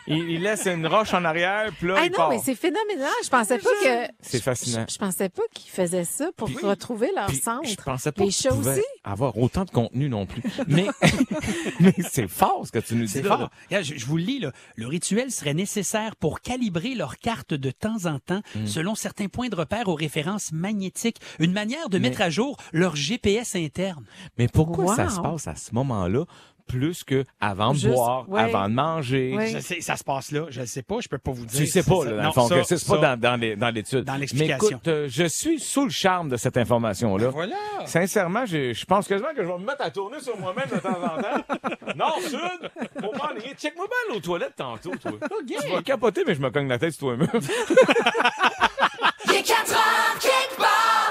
Il, 0.08 0.18
il 0.30 0.42
laisse 0.42 0.66
une 0.66 0.86
roche 0.88 1.14
en 1.14 1.24
arrière, 1.26 1.72
puis 1.78 1.88
là, 1.88 1.96
Ah 1.98 2.06
il 2.06 2.12
non, 2.12 2.18
part. 2.18 2.30
mais 2.30 2.40
c'est 2.44 2.56
phénoménal. 2.56 3.10
Je 3.24 3.30
pensais 3.30 3.58
pas 3.58 3.70
que. 3.84 4.12
C'est 4.22 4.42
fascinant. 4.42 4.86
Je, 4.88 4.94
je 4.94 5.00
pensais 5.00 5.30
pas 5.30 5.44
qu'ils 5.54 5.72
faisaient 5.72 6.04
ça 6.06 6.30
pour 6.36 6.50
retrouver 6.62 7.10
leur 7.16 7.28
Puis, 7.28 7.38
centre. 7.38 7.68
je 7.68 7.76
pensais 7.76 8.12
pas 8.12 8.24
Les 8.24 8.32
chats 8.32 8.54
aussi? 8.54 8.82
avoir 9.04 9.38
autant 9.38 9.64
de 9.66 9.72
contenu 9.72 10.10
non 10.10 10.26
plus. 10.26 10.42
Mais, 10.68 10.86
mais 11.80 11.94
c'est 12.12 12.28
fort 12.46 12.68
ce 12.68 12.72
que 12.72 12.80
tu 12.80 12.96
nous 12.96 13.06
dis. 13.06 13.12
C'est 13.12 13.22
là, 13.22 13.30
fort. 13.30 13.40
là. 13.40 13.50
Regarde, 13.70 13.86
je, 13.86 13.96
je 13.98 14.06
vous 14.06 14.18
le 14.18 14.24
lis, 14.24 14.40
là. 14.40 14.52
Le 14.76 14.88
rituel 14.88 15.32
serait 15.32 15.54
nécessaire 15.54 16.16
pour 16.16 16.42
calibrer 16.42 16.96
leur 16.96 17.18
carte 17.18 17.54
de 17.54 17.72
temps 17.72 18.06
en 18.06 18.20
temps 18.20 18.42
Hmm. 18.56 18.66
selon 18.68 18.96
certains 18.96 19.28
points 19.28 19.50
de 19.50 19.56
repère 19.56 19.88
aux 19.88 19.96
références 19.96 20.52
magnétiques. 20.52 21.20
Une 21.40 21.54
manière 21.54 21.90
de 21.90 21.98
mettre 21.98 22.22
à 22.22 22.30
jour 22.30 22.58
leur 22.72 22.96
GPS 22.96 23.56
interne. 23.56 24.04
Mais 24.38 24.48
pourquoi 24.48 24.96
ça 24.96 25.10
se 25.10 25.20
passe 25.20 25.48
à 25.48 25.56
ce 25.56 25.74
moment-là? 25.76 26.26
Plus 26.68 27.04
que 27.04 27.26
avant 27.42 27.72
de 27.72 27.78
Juste- 27.78 27.94
boire, 27.94 28.28
ouais. 28.30 28.42
avant 28.42 28.68
de 28.70 28.74
manger? 28.74 29.34
Ouais. 29.36 29.48
Je 29.50 29.60
sais, 29.60 29.82
ça 29.82 29.96
se 29.98 30.04
passe 30.04 30.32
là. 30.32 30.46
Je 30.50 30.62
ne 30.62 30.66
sais 30.66 30.82
pas. 30.84 30.96
Je 31.02 31.08
peux 31.08 31.18
pas 31.18 31.32
vous 31.32 31.46
dire. 31.46 31.60
Tu 31.60 31.68
sais 31.68 31.84
pas, 31.84 32.04
là, 32.06 32.12
dans 32.12 32.18
Non, 32.22 32.28
le 32.28 32.32
fond, 32.34 32.48
ça, 32.48 32.64
c'est 32.78 32.88
pas 32.88 32.98
dans, 32.98 33.20
dans 33.20 33.40
les- 33.40 33.56
dans 33.56 33.70
l'étude. 33.70 34.04
Dans 34.04 34.14
Mais 34.14 34.20
l'explication. 34.20 34.68
écoute, 34.70 34.88
euh, 34.88 35.08
je 35.10 35.26
suis 35.26 35.60
sous 35.60 35.84
le 35.86 35.90
charme 35.92 36.30
de 36.30 36.38
cette 36.38 36.58
information-là. 36.58 37.30
Voilà. 37.30 37.56
Sincèrement, 37.86 38.46
je, 38.46 38.74
je 38.74 38.86
pense 38.86 39.08
quasiment 39.08 39.30
que 39.36 39.44
je 39.44 39.48
vais 39.48 39.58
me 39.58 39.66
mettre 39.66 39.82
à 39.82 39.90
tourner 39.92 40.20
sur 40.20 40.38
moi-même 40.40 40.66
de 40.74 40.80
temps 40.80 40.90
en 41.02 41.22
temps. 41.22 41.96
Nord, 41.96 42.20
sud, 42.22 42.90
pour 43.02 43.16
m'enligner. 43.16 43.54
Check-moi 43.58 43.86
bien 44.08 44.16
aux 44.16 44.20
toilettes 44.20 44.56
tantôt, 44.56 44.92
toi. 45.02 45.12
Tu 45.48 45.70
vas 45.72 45.82
capoter, 45.82 46.24
mais 46.26 46.34
je 46.36 46.42
me 46.42 46.50
cogne 46.50 46.68
la 46.68 46.80
tête 46.80 46.94
sur 46.94 47.08
toi-même. 47.08 47.28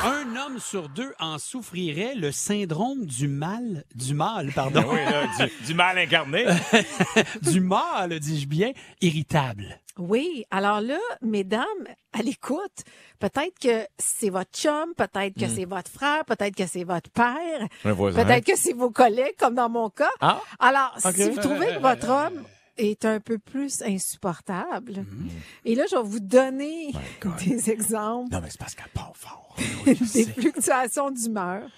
Il 0.05 0.09
est 0.09 0.11
4 0.11 0.11
heures, 0.11 0.23
quelque 0.23 0.33
part. 0.33 0.33
Un 0.33 0.37
homme 0.37 0.59
sur 0.59 0.89
deux 0.89 1.13
en 1.21 1.39
souffrirait 1.39 2.15
le 2.15 2.33
syndrome 2.33 3.07
du 3.07 3.29
mal, 3.29 3.85
du 3.95 4.15
mal, 4.15 4.51
pardon, 4.53 4.85
oui, 4.89 4.99
là, 5.05 5.27
du, 5.47 5.67
du 5.67 5.75
mal 5.75 5.99
incarné. 5.99 6.45
du 7.43 7.61
mal, 7.61 8.19
dis-je 8.19 8.47
bien, 8.47 8.73
irritable. 9.01 9.79
Oui. 9.99 10.45
Alors 10.51 10.81
là, 10.81 10.99
mesdames, 11.21 11.67
à 12.13 12.23
l'écoute, 12.23 12.83
peut-être 13.19 13.59
que 13.61 13.87
c'est 13.99 14.31
votre 14.31 14.51
chum, 14.53 14.95
peut-être 14.97 15.37
Hmm. 15.37 15.41
que 15.43 15.49
c'est 15.49 15.65
votre 15.67 15.91
frère, 15.91 16.25
peut-être 16.25 16.57
que 16.57 16.67
c'est 16.67 16.85
votre 16.85 17.11
père, 17.11 17.67
Un 17.85 17.93
voisin. 17.93 18.25
peut-être 18.25 18.45
que 18.47 18.57
c'est 18.57 18.73
vos 18.73 18.91
collègues, 18.91 19.37
comme 19.39 19.55
dans 19.55 19.69
mon 19.69 19.91
cas. 19.91 20.11
Ah. 20.21 20.41
Alors, 20.59 20.95
si 20.99 21.31
vous 21.31 21.41
trouvez 21.41 21.67
que 21.75 21.81
votre 21.81 22.09
homme 22.09 22.43
est 22.77 23.05
un 23.05 23.21
peu 23.21 23.39
plus 23.39 23.83
insupportable, 23.83 25.05
Hmm. 25.09 25.29
et 25.65 25.75
là, 25.75 25.85
je 25.91 25.97
vais 25.97 26.03
vous 26.03 26.21
donner 26.21 26.93
des 27.47 27.71
exemples 27.71 28.33
Non, 28.33 28.41
mais 28.41 28.51
c'est 28.51 28.59
parce 28.59 28.75
qu'elle 28.75 28.89
part 28.95 29.13
fort. 29.17 29.57
des 29.85 30.25
fluctuations 30.25 31.11
d'humeur, 31.11 31.69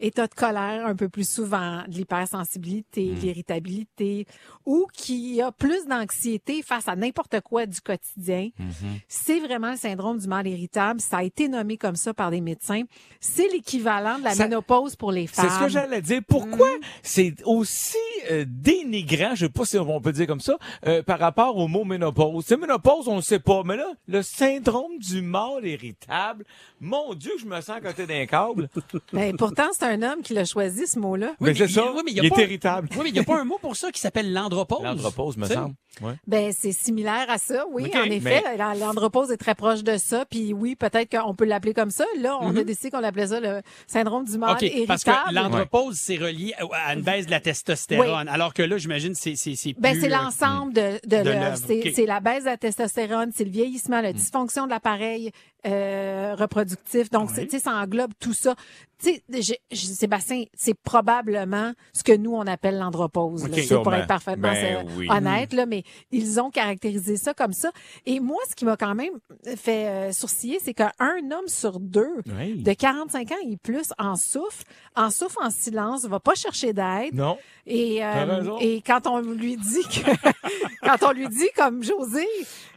état 0.00 0.26
de 0.26 0.34
colère 0.34 0.86
un 0.86 0.94
peu 0.96 1.08
plus 1.08 1.28
souvent, 1.28 1.82
de 1.86 1.92
l'hypersensibilité, 1.94 3.06
de 3.12 3.20
l'irritabilité, 3.20 4.26
ou 4.66 4.86
qui 4.92 5.40
a 5.42 5.52
plus 5.52 5.86
d'anxiété 5.86 6.62
face 6.62 6.88
à 6.88 6.96
n'importe 6.96 7.40
quoi 7.40 7.66
du 7.66 7.80
quotidien. 7.80 8.50
Mm-hmm. 8.58 9.00
C'est 9.08 9.40
vraiment 9.40 9.70
le 9.72 9.76
syndrome 9.76 10.18
du 10.18 10.26
mal 10.28 10.46
irritable. 10.46 11.00
Ça 11.00 11.18
a 11.18 11.22
été 11.22 11.48
nommé 11.48 11.76
comme 11.76 11.96
ça 11.96 12.14
par 12.14 12.30
des 12.30 12.40
médecins. 12.40 12.82
C'est 13.20 13.48
l'équivalent 13.48 14.18
de 14.18 14.24
la 14.24 14.34
Ça- 14.34 14.44
ménopause 14.44 14.96
pour 14.96 15.12
les 15.12 15.26
femmes. 15.26 15.46
C'est 15.48 15.54
ce 15.56 15.60
que 15.60 15.68
j'allais 15.68 16.02
dire. 16.02 16.20
Pourquoi 16.26 16.68
Mm. 16.68 16.80
c'est 17.02 17.34
aussi 17.44 17.96
euh, 18.30 18.44
dénigrant, 18.46 19.34
je 19.34 19.46
sais 19.46 19.48
pas 19.52 19.64
si 19.64 19.78
on 19.78 20.00
peut 20.00 20.12
dire 20.12 20.26
comme 20.26 20.40
ça, 20.40 20.56
euh, 20.86 21.02
par 21.02 21.18
rapport 21.18 21.56
au 21.56 21.68
mot 21.68 21.84
ménopause? 21.84 22.44
C'est 22.46 22.56
ménopause, 22.56 23.08
on 23.08 23.16
le 23.16 23.22
sait 23.22 23.38
pas, 23.40 23.62
mais 23.64 23.76
là, 23.76 23.92
le 24.08 24.22
syndrome 24.22 24.98
du 24.98 25.22
mal 25.22 25.64
irritable, 25.66 26.44
mon 26.80 27.14
Dieu, 27.14 27.32
je 27.40 27.46
me 27.46 27.56
sens 27.60 27.70
à 27.76 27.80
côté 27.80 28.06
d'un 28.06 28.26
câble. 28.26 28.68
Ben, 29.12 29.36
pourtant, 29.36 29.68
c'est 29.72 29.84
un 29.84 29.89
homme 30.02 30.22
qui 30.22 30.34
l'a 30.34 30.44
choisi, 30.44 30.86
ce 30.86 30.98
mot-là. 30.98 31.34
mais 31.40 31.54
c'est 31.54 31.64
il- 31.64 31.70
ça, 31.70 31.92
oui, 31.94 32.02
mais 32.04 32.10
il, 32.12 32.16
y 32.16 32.20
a 32.20 32.24
est 32.24 32.30
pas- 32.30 32.42
irritable. 32.42 32.88
Oui, 32.92 32.98
mais 33.04 33.08
il 33.10 33.12
n'y 33.12 33.18
a 33.18 33.24
pas 33.24 33.40
un 33.40 33.44
mot 33.44 33.58
pour 33.60 33.76
ça 33.76 33.90
qui 33.90 34.00
s'appelle 34.00 34.32
l'andropause. 34.32 34.82
L'andropause, 34.82 35.36
me 35.36 35.46
semble. 35.46 35.74
Ouais. 36.00 36.14
Ben, 36.26 36.52
c'est 36.56 36.72
similaire 36.72 37.26
à 37.28 37.36
ça, 37.38 37.64
oui, 37.72 37.90
en 37.94 38.04
effet. 38.04 38.42
La- 38.56 38.74
L'andropause 38.74 39.30
est 39.32 39.36
très 39.36 39.54
proche 39.54 39.82
de 39.82 39.96
ça. 39.98 40.24
Puis 40.24 40.52
oui, 40.54 40.76
peut-être 40.76 41.10
qu'on 41.10 41.34
peut 41.34 41.44
l'appeler 41.44 41.74
comme 41.74 41.90
ça. 41.90 42.04
Là, 42.20 42.38
on 42.40 42.56
a 42.56 42.62
décidé 42.64 42.90
qu'on 42.90 43.00
l'appelait 43.00 43.26
ça 43.26 43.40
le 43.40 43.60
syndrome 43.86 44.24
du 44.24 44.38
mal 44.38 44.50
Mhm. 44.50 44.56
OK, 44.56 44.62
irritable. 44.62 44.86
parce 44.86 45.04
que 45.04 45.34
l'andropause, 45.34 45.96
c'est 46.00 46.16
relié 46.16 46.54
à 46.86 46.94
une 46.94 47.02
baisse 47.02 47.26
de 47.26 47.30
la 47.32 47.40
testostérone. 47.40 48.28
Alors 48.28 48.54
que 48.54 48.62
là, 48.62 48.78
j'imagine, 48.78 49.14
c'est 49.14 49.34
c'est 49.36 49.56
c'est 49.56 49.74
Ben, 49.78 49.92
plus, 49.92 50.02
c'est 50.02 50.12
euh, 50.12 50.16
l'ensemble 50.16 50.72
de, 50.72 50.92
de, 51.06 51.22
de 51.24 51.30
l'œuvre. 51.30 51.56
C'est 51.66 51.80
OK. 51.80 51.92
c'est 51.94 52.06
la 52.06 52.20
baisse 52.20 52.44
de 52.44 52.50
la 52.50 52.56
testostérone, 52.56 53.30
c'est 53.34 53.44
le 53.44 53.50
vieillissement, 53.50 54.00
la 54.00 54.12
dysfonction 54.12 54.64
de 54.66 54.70
l'appareil 54.70 55.32
euh, 55.66 56.34
reproductif. 56.38 57.10
Donc, 57.10 57.30
sais, 57.30 57.46
ça 57.58 57.72
englobe 57.74 58.12
tout 58.18 58.32
ça. 58.32 58.54
Tu 59.02 59.20
sais, 59.42 59.58
Sébastien, 59.72 60.44
c'est 60.54 60.74
probablement 60.74 61.72
ce 61.92 62.02
que 62.02 62.12
nous, 62.16 62.34
on 62.34 62.46
appelle 62.46 62.78
l'andropause. 62.78 63.46
C'est 63.52 63.82
pour 63.82 63.94
être 63.94 64.06
parfaitement 64.06 64.52
Ben 64.52 64.86
oui. 64.96 65.06
honnête, 65.10 65.52
là, 65.52 65.66
mais 65.66 65.79
ils 66.10 66.40
ont 66.40 66.50
caractérisé 66.50 67.16
ça 67.16 67.34
comme 67.34 67.52
ça. 67.52 67.70
Et 68.06 68.20
moi, 68.20 68.38
ce 68.48 68.54
qui 68.54 68.64
m'a 68.64 68.76
quand 68.76 68.94
même 68.94 69.14
fait 69.56 69.88
euh, 69.88 70.12
sourciller, 70.12 70.58
c'est 70.62 70.74
qu'un 70.74 70.92
homme 71.00 71.48
sur 71.48 71.80
deux 71.80 72.10
Oui. 72.38 72.62
de 72.62 72.72
45 72.72 73.32
ans 73.32 73.34
et 73.48 73.56
plus 73.56 73.92
en 73.98 74.16
souffre, 74.16 74.62
en 74.96 75.10
souffre 75.10 75.38
en 75.42 75.50
silence, 75.50 76.04
va 76.06 76.20
pas 76.20 76.34
chercher 76.34 76.72
d'aide. 76.72 77.14
Non. 77.14 77.38
Et, 77.66 78.04
euh, 78.04 78.56
et 78.60 78.82
quand 78.82 79.06
on 79.06 79.20
lui 79.20 79.56
dit 79.56 79.82
que, 79.84 80.10
quand 80.82 81.08
on 81.08 81.12
lui 81.12 81.28
dit 81.28 81.48
comme 81.56 81.82
José, 81.82 82.26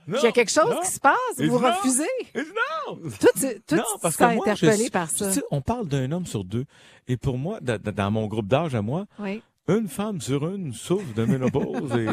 qu'il 0.05 0.15
y 0.23 0.25
a 0.27 0.31
quelque 0.31 0.51
chose 0.51 0.69
non. 0.69 0.81
qui 0.81 0.87
se 0.91 0.99
passe, 0.99 1.15
Il 1.39 1.49
vous 1.49 1.59
non. 1.59 1.69
refusez. 1.71 2.03
Non! 2.35 2.97
Tout, 3.19 3.47
tout 3.67 3.75
non, 3.75 3.83
parce 4.01 4.17
que 4.17 4.23
moi, 4.35 4.47
interpellé 4.49 4.89
par 4.89 5.09
ça. 5.09 5.27
tu 5.27 5.33
sais, 5.35 5.43
on 5.51 5.61
parle 5.61 5.87
d'un 5.87 6.11
homme 6.11 6.25
sur 6.25 6.43
deux. 6.43 6.65
Et 7.07 7.17
pour 7.17 7.37
moi, 7.37 7.59
da- 7.61 7.77
da- 7.77 7.91
dans 7.91 8.11
mon 8.11 8.27
groupe 8.27 8.47
d'âge 8.47 8.75
à 8.75 8.81
moi, 8.81 9.05
Oui. 9.19 9.41
Une 9.69 9.87
femme 9.87 10.19
sur 10.19 10.47
une 10.53 10.73
souffre 10.73 11.13
de 11.13 11.23
ménopause 11.25 11.91
et 11.97 12.07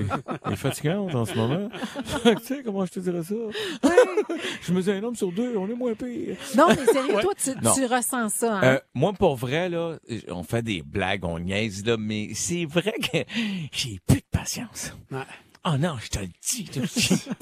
est 0.52 0.56
fatigante 0.56 1.14
en 1.14 1.24
ce 1.24 1.34
moment. 1.34 1.68
Tu 2.24 2.44
sais, 2.44 2.62
comment 2.64 2.84
je 2.86 2.92
te 2.92 3.00
dirais 3.00 3.22
ça? 3.24 3.34
je 4.62 4.72
me 4.72 4.80
dis, 4.82 4.90
un 4.90 5.02
homme 5.02 5.16
sur 5.16 5.32
deux, 5.32 5.56
on 5.56 5.68
est 5.68 5.74
moins 5.74 5.94
pire. 5.94 6.36
Non, 6.56 6.68
mais 6.68 6.76
sérieux, 6.92 7.16
Ouais. 7.16 7.22
toi, 7.22 7.32
tu, 7.36 7.50
tu 7.54 7.86
ressens 7.86 8.28
ça. 8.30 8.58
Hein? 8.58 8.62
Euh, 8.64 8.80
moi, 8.94 9.12
pour 9.12 9.34
vrai, 9.36 9.68
là, 9.68 9.98
on 10.28 10.42
fait 10.44 10.62
des 10.62 10.82
blagues, 10.82 11.24
on 11.24 11.38
niaise, 11.40 11.84
là, 11.84 11.96
mais 11.98 12.30
c'est 12.34 12.64
vrai 12.66 12.94
que 13.00 13.18
j'ai 13.72 13.98
plus 14.06 14.18
de 14.20 14.24
patience. 14.30 14.94
Ouais. 15.10 15.18
Oh 15.66 15.76
non, 15.78 15.96
je 16.02 16.08
te 16.08 16.18
le 16.20 16.28
dis, 16.48 16.64
plus 16.64 16.80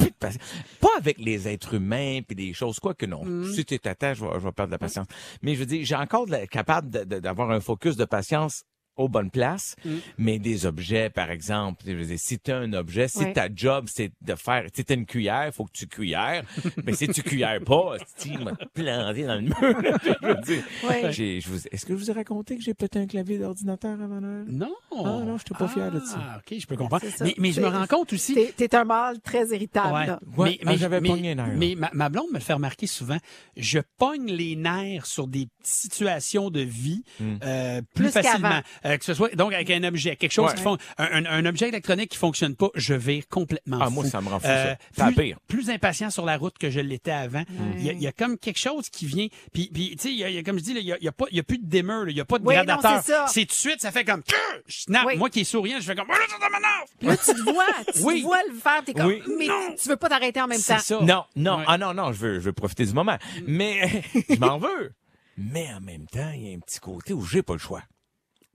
de 0.07 0.13
patience. 0.19 0.43
Pas 0.81 0.89
avec 0.97 1.19
les 1.19 1.47
êtres 1.49 1.75
humains 1.75 2.21
puis 2.27 2.35
des 2.35 2.53
choses, 2.53 2.81
quoi 2.81 2.95
que 2.95 3.07
non. 3.07 3.23
Si 3.55 3.65
t'es 3.65 3.79
tata, 3.79 4.15
je 4.15 4.25
vais, 4.25 4.31
je 4.35 4.39
vais 4.45 4.53
perdre 4.53 4.71
de 4.71 4.75
la 4.75 4.79
patience. 4.79 5.07
Mais 5.43 5.55
je 5.55 5.61
veux 5.61 5.67
dire, 5.67 5.85
j'ai 5.85 5.95
encore 5.95 6.27
de 6.27 6.33
la- 6.33 6.47
capable 6.49 6.89
d'avoir 7.05 7.51
un 7.53 7.61
focus 7.61 7.95
de 7.97 8.05
patience 8.05 8.65
aux 8.99 9.09
bonnes 9.09 9.31
places, 9.31 9.77
Mm. 9.85 9.91
mais 10.19 10.39
des 10.39 10.67
objets, 10.67 11.09
par 11.09 11.31
exemple, 11.31 11.85
je 11.87 11.93
veux 11.93 12.05
dire, 12.05 12.19
si 12.19 12.39
t'as 12.39 12.59
un 12.59 12.73
objet, 12.75 13.09
si 13.09 13.19
Ouais. 13.21 13.33
ta 13.33 13.49
job, 13.55 13.87
c'est 13.89 14.13
de 14.21 14.35
faire, 14.35 14.67
si 14.75 14.85
t'as 14.85 14.95
une 14.95 15.07
cuillère, 15.07 15.51
faut 15.55 15.65
que 15.65 15.73
tu 15.73 15.87
cuillères, 15.87 16.45
mais 16.85 16.93
si 16.93 17.09
tu 17.09 17.23
cuillères 17.23 17.61
pas, 17.65 17.97
tu 18.21 18.37
m'as 18.39 18.53
planté 18.75 19.25
dans 19.25 19.37
le 19.37 19.41
mur. 19.43 19.55
je 20.23 20.27
veux 20.27 20.35
dire, 20.43 20.65
Ouais. 20.89 21.13
j'ai- 21.13 21.41
je 21.41 21.49
vous- 21.49 21.67
est-ce 21.71 21.87
que 21.87 21.95
je 21.95 21.99
vous 21.99 22.11
ai 22.11 22.15
raconté 22.15 22.57
que 22.57 22.63
j'ai 22.63 22.75
pété 22.75 22.99
un 22.99 23.07
clavier 23.07 23.39
d'ordinateur 23.39 23.93
avant 24.01 24.21
Noël? 24.21 24.45
Non. 24.49 24.75
Ah, 24.93 25.03
non, 25.25 25.39
je 25.39 25.45
suis 25.47 25.55
pas 25.55 25.69
fier 25.69 25.91
de 25.93 26.01
ça. 26.01 26.19
Ah, 26.21 26.39
OK, 26.39 26.59
je 26.59 26.67
peux 26.67 26.77
comprendre. 26.77 27.05
Ça. 27.09 27.25
Mais, 27.25 27.35
mais 27.39 27.53
je 27.53 27.61
me 27.61 27.69
rends 27.69 27.87
compte 27.87 28.13
aussi. 28.13 28.35
T'es, 28.35 28.53
t'es 28.57 28.75
un 28.75 28.85
mâle 28.85 29.21
très 29.21 29.47
irritable. 29.55 29.95
Ouais. 29.95 30.07
là. 30.07 30.21
Ouais, 30.37 30.59
ah, 30.67 30.77
j'avais 30.77 31.01
pogné 31.01 31.35
nerf. 31.35 31.53
Mais 31.57 31.75
ma, 31.77 31.91
ma 31.93 32.09
blonde 32.09 32.29
me 32.33 32.39
le 32.39 32.41
fait 32.41 32.53
remarquer 32.55 32.87
souvent. 32.89 33.19
Je 33.57 33.79
pogne 33.99 34.27
les 34.33 34.57
nerfs 34.57 35.07
sur 35.07 35.27
des 35.29 35.49
situations 35.63 36.51
de 36.51 36.61
vie 36.61 37.05
Hmm. 37.21 37.37
euh, 37.45 37.81
plus, 37.95 38.05
Plus 38.05 38.13
facilement. 38.13 38.49
qu'avant. 38.49 38.63
Euh, 38.89 38.97
que 38.97 39.05
ce 39.05 39.15
soit 39.15 39.35
donc 39.35 39.53
avec 39.53 39.71
un 39.71 39.85
objet, 39.85 40.17
quelque 40.17 40.33
chose 40.33 40.51
Ouais. 40.51 40.55
qui 40.57 40.63
font 40.63 40.79
un, 40.99 41.25
un- 41.25 41.27
un 41.27 41.45
objet 41.47 41.69
électronique 41.69 42.11
qui 42.11 42.17
fonctionne 42.19 42.57
pas, 42.57 42.69
je 42.75 42.95
vire 42.95 43.25
complètement 43.29 43.79
Ah, 43.81 43.91
moi, 43.91 44.05
ça 44.07 44.21
me 44.21 44.29
rend 44.29 44.41
fou, 44.41 44.47
Euh, 44.49 44.75
ça. 44.97 45.07
Plus, 45.07 45.15
pire. 45.15 45.39
plus 45.47 45.71
impatient 45.71 46.11
sur 46.11 46.25
la 46.25 46.37
route 46.37 46.57
que 46.59 46.71
je 46.71 46.81
l'étais 46.81 47.11
avant. 47.11 47.45
Il 47.77 47.85
y, 47.85 47.91
a- 47.91 47.93
il 47.93 48.01
y 48.03 48.07
a 48.07 48.13
comme 48.13 48.39
quelque 48.39 48.59
chose 48.59 48.89
qui 48.89 49.07
vient. 49.07 49.29
Puis, 49.53 49.71
puis 49.73 49.91
tu 49.97 50.03
sais, 50.03 50.09
il 50.11 50.17
y 50.19 50.25
a- 50.25 50.31
y 50.31 50.39
a- 50.39 50.43
comme 50.43 50.59
je 50.59 50.65
dis, 50.65 50.73
il 50.73 50.83
y 50.85 50.93
a, 50.93 50.97
il 50.99 51.05
y 51.05 51.09
a 51.09 51.13
pas, 51.13 51.27
il 51.31 51.37
y 51.37 51.41
a 51.41 51.43
plus 51.43 51.59
de 51.59 51.67
dimmer, 51.67 52.05
il 52.09 52.17
y 52.17 52.21
a 52.21 52.25
pas 52.25 52.39
de 52.39 52.45
Oui, 52.47 52.57
non, 52.57 52.65
gradateur. 52.65 53.03
c'est 53.05 53.13
ça. 53.13 53.27
C'est 53.29 53.41
tout 53.43 53.47
de 53.49 53.53
suite, 53.53 53.81
ça 53.81 53.93
fait 53.93 54.05
comme 54.05 54.23
je 54.67 54.81
snap. 54.81 55.05
Oui. 55.07 55.17
Moi 55.17 55.29
qui 55.31 55.41
est 55.41 55.45
souriant, 55.45 55.77
je 55.81 55.85
fais 55.85 55.95
comme 55.95 56.09
oh 56.09 56.13
là, 56.13 57.17
tu 57.17 57.35
te 57.35 57.41
vois, 57.43 57.65
tu 57.95 58.01
Oui. 58.03 58.21
te 58.23 58.27
vois 58.27 58.41
le 58.49 58.55
faire, 58.55 58.83
t'es 58.85 58.95
comme, 58.95 59.07
Oui. 59.07 59.23
mais 59.39 59.47
tu 59.81 59.89
veux 59.89 59.97
pas 59.97 60.09
t'arrêter 60.09 60.41
en 60.41 60.47
même 60.47 60.59
C'est 60.59 60.75
temps. 60.75 60.81
ça. 60.81 61.01
Non, 61.03 61.25
non, 61.37 61.59
Ouais. 61.59 61.65
ah 61.67 61.79
non, 61.79 61.95
non, 61.95 62.13
je 62.13 62.19
veux, 62.19 62.35
je 62.41 62.45
veux 62.47 62.53
profiter 62.53 62.85
du 62.87 62.93
moment. 62.93 63.19
Mais 63.47 64.03
je 64.31 64.37
m'en 64.39 64.59
veux. 64.59 64.93
Mais 65.37 65.69
en 65.73 65.81
même 65.81 66.07
temps, 66.07 66.31
il 66.35 66.49
y 66.49 66.53
a 66.53 66.57
un 66.57 66.61
petit 66.61 66.81
côté 66.81 67.13
où 67.13 67.25
j'ai 67.25 67.43
pas 67.43 67.53
le 67.53 67.59
choix. 67.61 67.83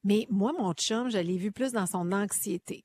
Mais 0.04 0.28
moi, 0.30 0.52
mon 0.58 0.74
chum, 0.74 1.10
je 1.10 1.18
l'ai 1.18 1.38
vu 1.38 1.52
plus 1.52 1.72
dans 1.72 1.86
son 1.86 2.12
anxiété. 2.12 2.84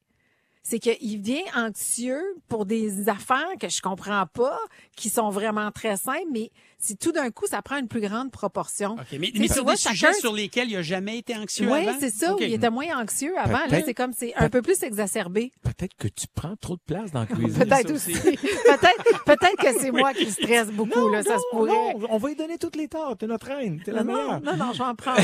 C'est 0.71 0.81
qu'il 0.81 1.23
vient 1.23 1.41
anxieux 1.57 2.23
pour 2.49 2.67
des 2.67 3.09
affaires 3.09 3.49
que 3.59 3.71
je 3.71 3.81
comprends 3.81 4.27
pas, 4.27 4.59
qui 4.97 5.09
sont 5.09 5.31
vraiment 5.31 5.71
très 5.71 5.97
simples, 5.97 6.27
mais 6.31 6.51
si 6.79 6.97
tout 6.97 7.11
d'un 7.11 7.31
coup, 7.31 7.47
ça 7.47 7.63
prend 7.63 7.79
une 7.79 7.89
plus 7.89 8.03
grande 8.03 8.31
proportion. 8.31 8.93
OK, 8.93 9.07
mais, 9.19 9.31
mais 9.35 9.47
vois, 9.47 9.73
des 9.73 9.79
chacun- 9.81 9.95
sujets 9.95 10.13
sur 10.21 10.33
lesquels 10.35 10.69
il 10.71 10.77
a 10.77 10.83
jamais 10.83 11.17
été 11.19 11.35
anxieux 11.35 11.69
Oui, 11.73 11.89
avant? 11.89 11.97
c'est 11.99 12.11
ça. 12.11 12.35
OK. 12.35 12.41
Il 12.43 12.53
était 12.53 12.69
moins 12.71 13.01
anxieux 13.01 13.33
avant. 13.39 13.65
Là, 13.69 13.81
c'est 13.85 13.95
comme 13.95 14.13
c'est 14.13 14.35
un 14.37 14.49
peu 14.51 14.61
plus 14.63 14.81
exacerbé. 14.83 15.51
Peut-être 15.63 15.95
que 15.97 16.07
tu 16.07 16.27
prends 16.35 16.55
trop 16.57 16.77
de 16.77 16.83
place 16.87 17.11
dans 17.13 17.21
la 17.21 17.27
cuisine. 17.35 17.65
Peut-être 17.67 17.91
aussi. 17.93 18.13
peut-être, 18.69 19.25
peut-être 19.25 19.57
que 19.57 19.81
c'est 19.81 19.91
moi 20.03 20.13
qui 20.13 20.31
stresse 20.31 20.69
beaucoup. 20.69 21.09
là, 21.09 21.23
ça 21.23 21.39
se 21.39 21.43
pourrait. 21.51 21.73
Non, 21.73 22.07
on 22.11 22.19
va 22.19 22.29
lui 22.29 22.37
donner 22.37 22.59
toutes 22.59 22.77
les 22.77 22.89
torts. 22.89 23.17
T'es 23.17 23.27
notre 23.27 23.47
reine. 23.47 23.81
T'es 23.85 23.91
la 23.93 24.05
Non, 24.05 24.13
meilleure. 24.15 24.41
non, 24.43 24.57
non, 24.57 24.73
je 24.73 24.79
vais 24.79 24.85
en 24.85 24.95
prendre. 24.95 25.21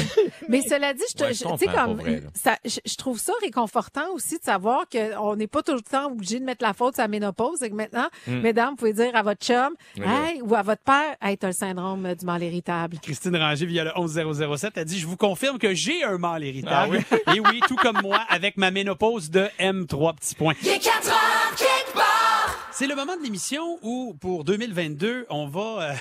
Mais 0.48 0.62
cela 0.62 0.94
dit, 0.94 1.02
je, 1.10 1.14
te- 1.14 1.24
Ouais, 1.24 1.34
je 1.34 1.44
comme, 1.66 1.96
pour 1.96 2.04
vrai, 2.04 2.20
là. 2.20 2.28
ça, 2.34 2.58
je, 2.64 2.80
je 2.84 2.96
trouve 2.96 3.18
ça 3.20 3.32
réconfortant 3.42 4.10
aussi 4.12 4.38
de 4.38 4.44
savoir 4.44 4.86
qu'on 4.88 5.33
n'est 5.36 5.46
pas 5.46 5.62
tout 5.62 5.74
le 5.74 5.80
temps 5.80 6.06
obligé 6.12 6.40
de 6.40 6.44
mettre 6.44 6.64
la 6.64 6.72
faute 6.72 6.94
sur 6.94 7.02
la 7.02 7.08
ménopause. 7.08 7.62
Et 7.62 7.70
que 7.70 7.74
maintenant, 7.74 8.08
mesdames, 8.26 8.70
vous 8.70 8.76
pouvez 8.76 8.92
dire 8.92 9.14
à 9.14 9.22
votre 9.22 9.44
chum, 9.44 9.74
Hmm. 9.96 10.02
ou 10.42 10.54
à 10.54 10.62
votre 10.62 10.82
père, 10.82 11.16
hey, 11.22 11.36
t'as 11.38 11.48
le 11.48 11.52
syndrome 11.52 12.14
du 12.14 12.24
mal 12.26 12.42
irritable. 12.42 12.98
Christine 13.02 13.36
Ranger, 13.36 13.66
via 13.66 13.84
le 13.84 13.90
11007, 13.96 14.78
a 14.78 14.84
dit 14.84 14.98
Je 14.98 15.06
vous 15.06 15.16
confirme 15.16 15.58
que 15.58 15.74
j'ai 15.74 16.02
un 16.04 16.18
mal 16.18 16.44
irritable. 16.44 17.00
Ah 17.26 17.32
Et 17.34 17.40
oui, 17.40 17.60
tout 17.66 17.76
comme 17.76 18.00
moi, 18.02 18.20
avec 18.28 18.56
ma 18.56 18.70
ménopause 18.70 19.30
de 19.30 19.48
M3 19.58 20.14
petits 20.16 20.34
points. 20.34 20.54
C'est 22.76 22.88
le 22.88 22.96
moment 22.96 23.16
de 23.16 23.22
l'émission 23.22 23.78
où, 23.82 24.14
pour 24.20 24.42
2022, 24.42 25.26
on 25.30 25.46
va 25.46 25.94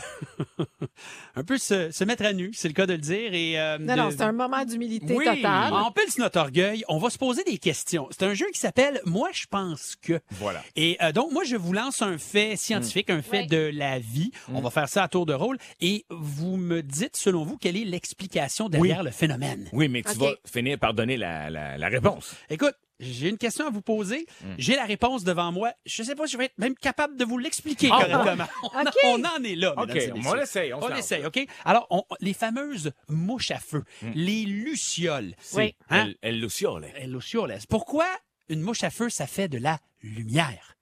euh, 0.59 0.65
un 1.35 1.43
peu 1.43 1.59
se, 1.59 1.91
se 1.91 2.03
mettre 2.03 2.25
à 2.25 2.33
nu, 2.33 2.49
c'est 2.55 2.67
le 2.67 2.73
cas 2.73 2.87
de 2.87 2.93
le 2.93 2.97
dire. 2.99 3.31
Et, 3.33 3.59
euh, 3.59 3.77
Non, 3.77 3.93
de- 3.93 3.99
non, 3.99 4.09
c'est 4.09 4.21
un 4.23 4.31
moment 4.31 4.65
d'humilité 4.65 5.13
oui, 5.15 5.23
totale. 5.25 5.71
on 5.71 6.09
sur 6.09 6.23
notre 6.23 6.39
orgueil, 6.39 6.83
on 6.87 6.97
va 6.97 7.11
se 7.11 7.19
poser 7.19 7.43
des 7.43 7.59
questions. 7.59 8.07
C'est 8.09 8.23
un 8.23 8.33
jeu 8.33 8.47
qui 8.51 8.59
s'appelle 8.59 9.01
Moi, 9.05 9.29
je 9.33 9.45
pense 9.47 9.95
que. 10.01 10.19
Voilà. 10.31 10.63
Et 10.75 10.97
euh, 11.03 11.11
donc, 11.11 11.31
moi, 11.31 11.43
je 11.43 11.55
vous 11.55 11.73
lance 11.73 12.01
un 12.01 12.17
fait 12.17 12.55
scientifique, 12.55 13.11
un 13.11 13.21
fait 13.21 13.41
Ouais. 13.41 13.45
de 13.45 13.71
la 13.77 13.99
vie. 13.99 14.31
On 14.51 14.59
Mm. 14.59 14.63
va 14.63 14.69
faire 14.71 14.89
ça 14.89 15.03
à 15.03 15.07
tour 15.07 15.27
de 15.27 15.33
rôle. 15.33 15.57
Et 15.79 16.05
vous 16.09 16.57
me 16.57 16.81
dites, 16.81 17.17
selon 17.17 17.43
vous, 17.43 17.57
quelle 17.57 17.77
est 17.77 17.85
l'explication 17.85 18.67
derrière 18.67 19.03
le 19.03 19.11
phénomène? 19.11 19.69
Oui, 19.73 19.89
mais 19.89 20.01
tu 20.01 20.11
Ok. 20.11 20.17
vas 20.17 20.33
finir 20.51 20.79
par 20.79 20.95
donner 20.95 21.17
la, 21.17 21.51
la, 21.51 21.77
la 21.77 21.87
réponse. 21.87 22.33
Écoute, 22.49 22.73
j'ai 23.03 23.29
une 23.29 23.37
question 23.37 23.67
à 23.67 23.69
vous 23.69 23.81
poser. 23.81 24.25
Mm. 24.41 24.45
J'ai 24.57 24.75
la 24.75 24.85
réponse 24.85 25.23
devant 25.23 25.51
moi. 25.51 25.71
Je 25.85 26.03
sais 26.03 26.15
pas 26.15 26.25
si 26.27 26.33
je 26.33 26.37
vais 26.37 26.45
être 26.45 26.57
même 26.57 26.75
capable 26.75 27.15
de 27.17 27.25
vous 27.25 27.37
l'expliquer 27.37 27.89
Ah, 27.91 28.05
correctement. 28.05 28.45
On, 28.63 28.67
en 29.25 29.43
est 29.43 29.55
là, 29.55 29.73
OK, 29.77 29.93
mesdames 29.93 30.17
et 30.17 30.27
on 30.27 30.33
l'essaye, 30.33 30.73
on 30.73 30.79
On 30.83 31.27
OK? 31.27 31.39
Alors, 31.65 31.87
on- 31.89 32.03
les 32.19 32.33
fameuses 32.33 32.91
mouches 33.09 33.51
à 33.51 33.59
feu, 33.59 33.83
Mm. 34.01 34.11
les 34.15 34.43
lucioles. 34.45 35.35
Oui. 35.53 35.75
Hein? 35.89 36.05
Elle, 36.05 36.15
elle 36.21 36.39
luciole. 36.41 36.87
Lucioles. 37.11 37.57
Pourquoi 37.69 38.05
une 38.49 38.61
mouche 38.61 38.83
à 38.83 38.89
feu, 38.89 39.09
ça 39.09 39.27
fait 39.27 39.47
de 39.47 39.57
la 39.57 39.79
lumière? 40.01 40.75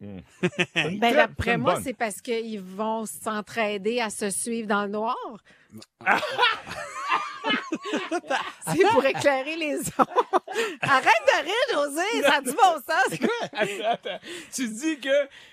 Ben, 0.74 0.98
Très- 1.00 1.14
d'après 1.14 1.56
moi, 1.58 1.80
c'est 1.80 1.94
parce 1.94 2.20
qu'ils 2.20 2.60
vont 2.60 3.06
s'entraider 3.06 4.00
à 4.00 4.10
se 4.10 4.30
suivre 4.30 4.66
dans 4.66 4.82
le 4.82 4.88
noir. 4.90 5.16
c'est 8.74 8.88
pour 8.90 9.04
éclairer 9.04 9.56
les 9.56 9.78
autres. 9.78 10.42
Arrête 10.80 11.06
de 11.26 11.44
rire, 11.44 11.54
José, 11.72 12.22
ça 12.22 12.34
a 12.36 12.40
du 12.40 12.52
bon 12.52 12.74
sens. 12.86 13.18
Attends, 13.52 13.90
attends. 13.90 14.18
Tu 14.52 14.68
dis 14.68 14.98
que 15.00 15.08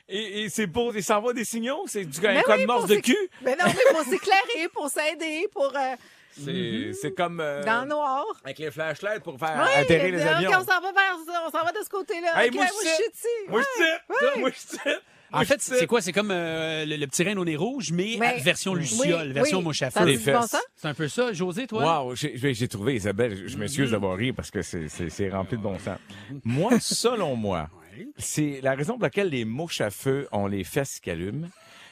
et, 0.08 0.44
et 0.44 0.50
c'est 0.50 0.68
pour 0.68 0.92
des 0.94 1.02
s'envoie 1.02 1.34
des 1.34 1.46
signaux, 1.46 1.84
c'est 1.88 2.06
du 2.06 2.26
un 2.28 2.42
code 2.42 2.60
oui, 2.60 2.66
morse 2.66 2.88
de 2.88 2.96
cul? 2.96 3.18
Mais 3.42 3.56
non, 3.56 3.66
mais 3.68 3.94
pour 3.94 4.04
s'éclairer, 4.04 4.68
pour 4.74 4.90
s'aider, 4.90 5.48
pour 5.54 5.72
euh, 5.76 5.96
C'est 6.44 6.94
c'est 7.00 7.14
comme 7.14 7.40
euh, 7.40 7.64
dans 7.64 7.82
le 7.84 7.90
noir. 7.90 8.26
avec 8.44 8.60
les 8.60 8.72
flashlights 8.72 9.24
pour 9.24 9.38
faire 9.40 9.62
Oui, 9.66 9.82
atterrir 9.82 10.16
les 10.16 10.22
ok, 10.22 10.28
avions. 10.28 10.50
on 10.52 10.66
s'en 10.66 10.82
va 10.82 10.92
vers 10.92 11.18
ça, 11.28 11.44
on 11.48 11.52
s'en 11.52 11.64
va 11.64 11.72
de 11.72 11.84
ce 11.84 11.90
côté-là. 11.90 12.42
Hey, 12.44 12.50
Ok, 12.50 12.56
moi, 12.56 12.66
moi, 12.66 12.84
je 12.84 12.90
suis 12.90 13.04
ici. 13.14 13.28
Moi 13.48 13.62
je 13.62 13.84
tire, 13.84 14.38
moi 14.40 14.50
je. 14.50 14.90
En 15.32 15.44
fait, 15.44 15.62
c'est 15.62 15.86
quoi? 15.88 16.02
C'est 16.02 16.12
comme 16.12 16.32
euh, 16.32 16.86
le, 16.86 16.96
le 16.96 17.08
petit 17.08 17.24
reine 17.24 17.38
au 17.38 17.46
nez 17.46 17.56
rouge, 17.56 17.92
mais 17.92 18.18
version 18.42 18.74
luciole, 18.74 19.28
Oui, 19.28 19.34
version 19.34 19.58
oui. 19.60 19.64
mouche 19.66 19.82
à 19.82 19.92
feu. 19.92 20.00
bon? 20.06 20.42
C'est 20.76 20.88
un 20.88 20.94
peu 20.94 21.08
ça. 21.08 21.34
José, 21.34 21.68
toi? 21.68 22.04
Wow, 22.04 22.16
j'ai- 22.16 22.68
trouvé 22.68 22.96
Isabelle, 22.96 23.36
je- 23.36 23.48
je 23.48 23.58
m'excuse 23.58 23.92
d'avoir 23.92 24.18
ri 24.18 24.34
parce 24.34 24.50
que 24.52 24.62
c'est- 24.62 25.30
rempli 25.30 25.58
de 25.58 25.62
bon 25.64 25.78
sens. 25.80 25.98
Moi, 26.44 26.80
selon 26.80 27.36
moi, 27.36 27.70
c'est 28.18 28.60
la 28.64 28.76
raison 28.76 28.94
pour 28.94 29.04
laquelle 29.04 29.30
les 29.30 29.46
mouches 29.46 29.82
à 29.82 29.90
feu 29.90 30.28
ont 30.32 30.48
les 30.48 30.64
fesses 30.64 31.00
qui 31.00 31.12
allument, 31.12 31.48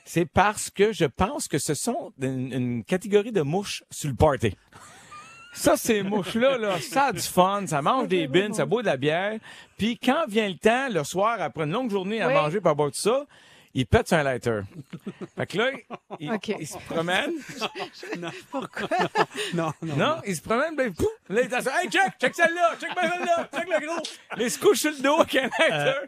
c'est 0.05 0.25
parce 0.25 0.69
que 0.69 0.93
je 0.93 1.05
pense 1.05 1.47
que 1.47 1.57
ce 1.57 1.73
sont 1.73 2.13
une, 2.21 2.53
une 2.53 2.83
catégorie 2.83 3.31
de 3.31 3.41
mouches 3.41 3.83
sur 3.91 4.09
le 4.09 4.15
party. 4.15 4.55
Ça, 5.57 5.75
ces 5.75 6.03
mouches-là, 6.03 6.57
là, 6.57 6.79
ça 6.79 7.05
a 7.05 7.11
du 7.11 7.19
fun, 7.19 7.63
ça 7.65 7.81
mange 7.81 8.07
des 8.07 8.27
bines, 8.27 8.53
ça 8.53 8.65
boit 8.65 8.81
de 8.81 8.87
la 8.87 8.95
bière. 8.97 9.37
Puis 9.77 9.97
quand 9.97 10.25
vient 10.27 10.47
le 10.47 10.55
temps, 10.55 10.87
le 10.89 11.03
soir, 11.03 11.37
après 11.41 11.63
une 11.63 11.71
longue 11.71 11.89
journée 11.89 12.21
à 12.21 12.27
Oui. 12.27 12.33
manger 12.35 12.61
par 12.61 12.75
boire 12.75 12.89
tout 12.91 12.97
ça, 12.97 13.25
ils 13.73 13.85
pètent 13.85 14.07
sur 14.07 14.17
un 14.17 14.23
lighter. 14.23 14.61
Fait 15.35 15.45
que 15.45 15.57
là, 15.57 15.71
ils, 16.19 16.31
OK. 16.31 16.47
ils 16.59 16.67
se 16.67 16.77
promènent. 16.89 17.33
Pourquoi? 18.51 18.87
Non, 19.53 19.71
non. 19.81 19.95
Non, 19.95 20.15
il 20.25 20.35
se 20.35 20.41
promène, 20.41 20.75
ben, 20.75 20.91
pouf, 20.93 21.07
là, 21.29 21.41
il 21.41 21.47
dit, 21.49 21.55
hey, 21.55 21.89
check, 21.89 22.13
check 22.19 22.35
celle-là, 22.35 22.75
check 22.79 22.89
ben 22.95 23.09
celle-là, 23.09 23.49
check 23.53 23.67
le 23.69 23.85
gros. 23.85 24.01
Il 24.39 24.51
se 24.51 24.59
couche 24.59 24.79
sur 24.79 24.91
le 24.91 25.01
dos 25.01 25.19
avec 25.19 25.35
un 25.35 25.49
lighter, 25.59 26.07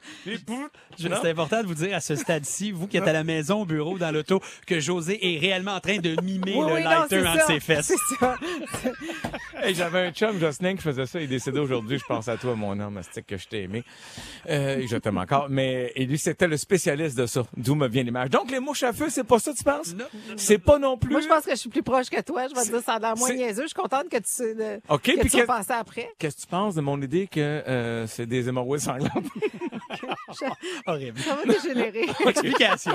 Non? 1.09 1.17
C'est 1.21 1.29
important 1.29 1.61
de 1.61 1.67
vous 1.67 1.75
dire 1.75 1.95
à 1.95 1.99
ce 2.01 2.15
stade-ci, 2.15 2.71
vous 2.71 2.87
qui 2.87 2.97
êtes 2.97 3.07
à 3.07 3.13
la 3.13 3.23
maison, 3.23 3.61
au 3.61 3.65
bureau, 3.65 3.97
dans 3.97 4.11
l'auto, 4.11 4.41
que 4.65 4.79
José 4.79 5.19
est 5.35 5.39
réellement 5.39 5.73
en 5.73 5.79
train 5.79 5.97
de 5.97 6.19
mimer 6.21 6.53
Oui, 6.55 6.67
le 6.67 6.73
oui, 6.75 6.83
non, 6.83 6.89
lighter 6.89 7.25
entre 7.27 7.39
ça. 7.41 7.47
ses 7.47 7.59
fesses. 7.59 7.93
C'est 8.09 8.15
ça. 8.19 8.35
Hey, 9.61 9.75
j'avais 9.75 10.07
un 10.07 10.11
chum, 10.11 10.39
Jocelyn, 10.39 10.75
qui 10.75 10.81
faisait 10.83 11.05
ça. 11.05 11.19
Il 11.19 11.25
est 11.25 11.27
décédé 11.27 11.59
aujourd'hui. 11.59 11.99
Je 11.99 12.05
pense 12.05 12.27
à 12.27 12.37
toi, 12.37 12.55
mon 12.55 12.79
homme, 12.79 12.99
c'est 13.11 13.25
que 13.25 13.37
je 13.37 13.47
t'ai 13.47 13.63
aimé. 13.63 13.83
Euh, 14.49 14.85
je 14.89 14.97
t'aime 14.97 15.17
encore. 15.17 15.47
Mais, 15.49 15.91
et 15.95 16.05
lui, 16.05 16.17
c'était 16.17 16.47
le 16.47 16.57
spécialiste 16.57 17.17
de 17.17 17.25
ça. 17.25 17.43
D'où 17.57 17.75
me 17.75 17.87
vient 17.87 18.03
l'image. 18.03 18.29
Donc, 18.29 18.51
les 18.51 18.59
mouches 18.59 18.83
à 18.83 18.93
feu, 18.93 19.07
c'est 19.09 19.23
pas 19.23 19.39
ça, 19.39 19.53
tu 19.53 19.63
penses? 19.63 19.93
Non. 19.95 20.05
C'est 20.37 20.57
pas 20.57 20.77
non 20.79 20.97
plus. 20.97 21.11
Moi, 21.11 21.21
je 21.21 21.27
pense 21.27 21.43
que 21.45 21.51
je 21.51 21.55
suis 21.55 21.69
plus 21.69 21.83
proche 21.83 22.09
que 22.09 22.21
toi. 22.21 22.47
Je 22.47 22.55
vais 22.55 22.61
te 22.63 22.67
dire, 22.69 22.81
ça 22.83 22.93
a 22.95 22.99
l'air 22.99 23.17
moins 23.17 23.33
niaiseux. 23.33 23.63
Je 23.63 23.67
suis 23.67 23.75
contente 23.75 24.09
que 24.09 24.17
tu, 24.17 24.23
sais 24.25 24.55
de- 24.55 24.81
OK, 24.89 25.01
que 25.03 25.19
puis 25.19 25.29
tu 25.29 25.37
que- 25.37 25.45
passer 25.45 25.73
après. 25.73 26.09
Qu'est-ce 26.19 26.35
que 26.37 26.41
tu 26.41 26.47
penses 26.47 26.75
de 26.75 26.81
mon 26.81 27.01
idée 27.01 27.27
que 27.27 27.39
euh, 27.39 28.07
c'est 28.07 28.25
des 28.25 28.47
hémorroïdes 28.49 28.81
sanglantes? 28.83 29.11
Horrible. 30.85 31.19
Ça 31.19 31.35
va 31.35 31.51
dégénérer. 31.53 32.05
Explication. 32.27 32.91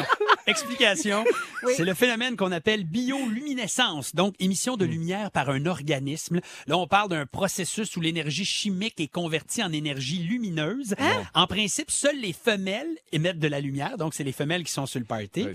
Explication. 0.47 1.25
Oui. 1.65 1.73
C'est 1.77 1.85
le 1.85 1.95
phénomène 1.95 2.37
qu'on 2.37 2.53
appelle 2.53 2.85
bioluminescence, 2.85 4.15
donc 4.15 4.35
émission 4.39 4.77
de 4.77 4.85
lumière 4.85 5.31
par 5.31 5.51
un 5.51 5.67
organisme. 5.67 6.41
Là, 6.67 6.79
on 6.79 6.87
parle 6.87 7.09
d'un 7.09 7.27
processus 7.27 7.97
où 7.97 8.01
l'énergie 8.01 8.45
chimique 8.45 9.01
est 9.01 9.09
convertie 9.09 9.63
en 9.63 9.73
énergie 9.73 10.19
lumineuse. 10.19 10.95
En 11.35 11.47
principe, 11.47 11.91
seules 11.91 12.21
les 12.21 12.33
femelles 12.33 12.97
émettent 13.13 13.39
de 13.39 13.49
la 13.49 13.61
lumière, 13.61 13.97
donc 13.99 14.15
c'est 14.15 14.25
les 14.25 14.33
femelles 14.33 14.44
qui 14.65 14.73
sont 14.73 14.87
sur 14.87 15.01
le 15.01 15.07
party. 15.07 15.47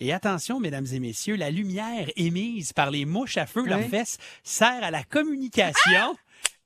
Et 0.00 0.12
attention, 0.12 0.60
mesdames 0.60 0.86
et 0.92 1.00
messieurs, 1.00 1.36
la 1.36 1.50
lumière 1.50 2.08
émise 2.16 2.72
par 2.72 2.90
les 2.90 3.04
mouches 3.04 3.36
à 3.36 3.46
feu, 3.46 3.64
leurs 3.64 3.78
Ouais. 3.78 3.88
fesses, 3.88 4.18
sert 4.44 4.82
à 4.82 4.90
la 4.90 5.02
communication 5.04 6.16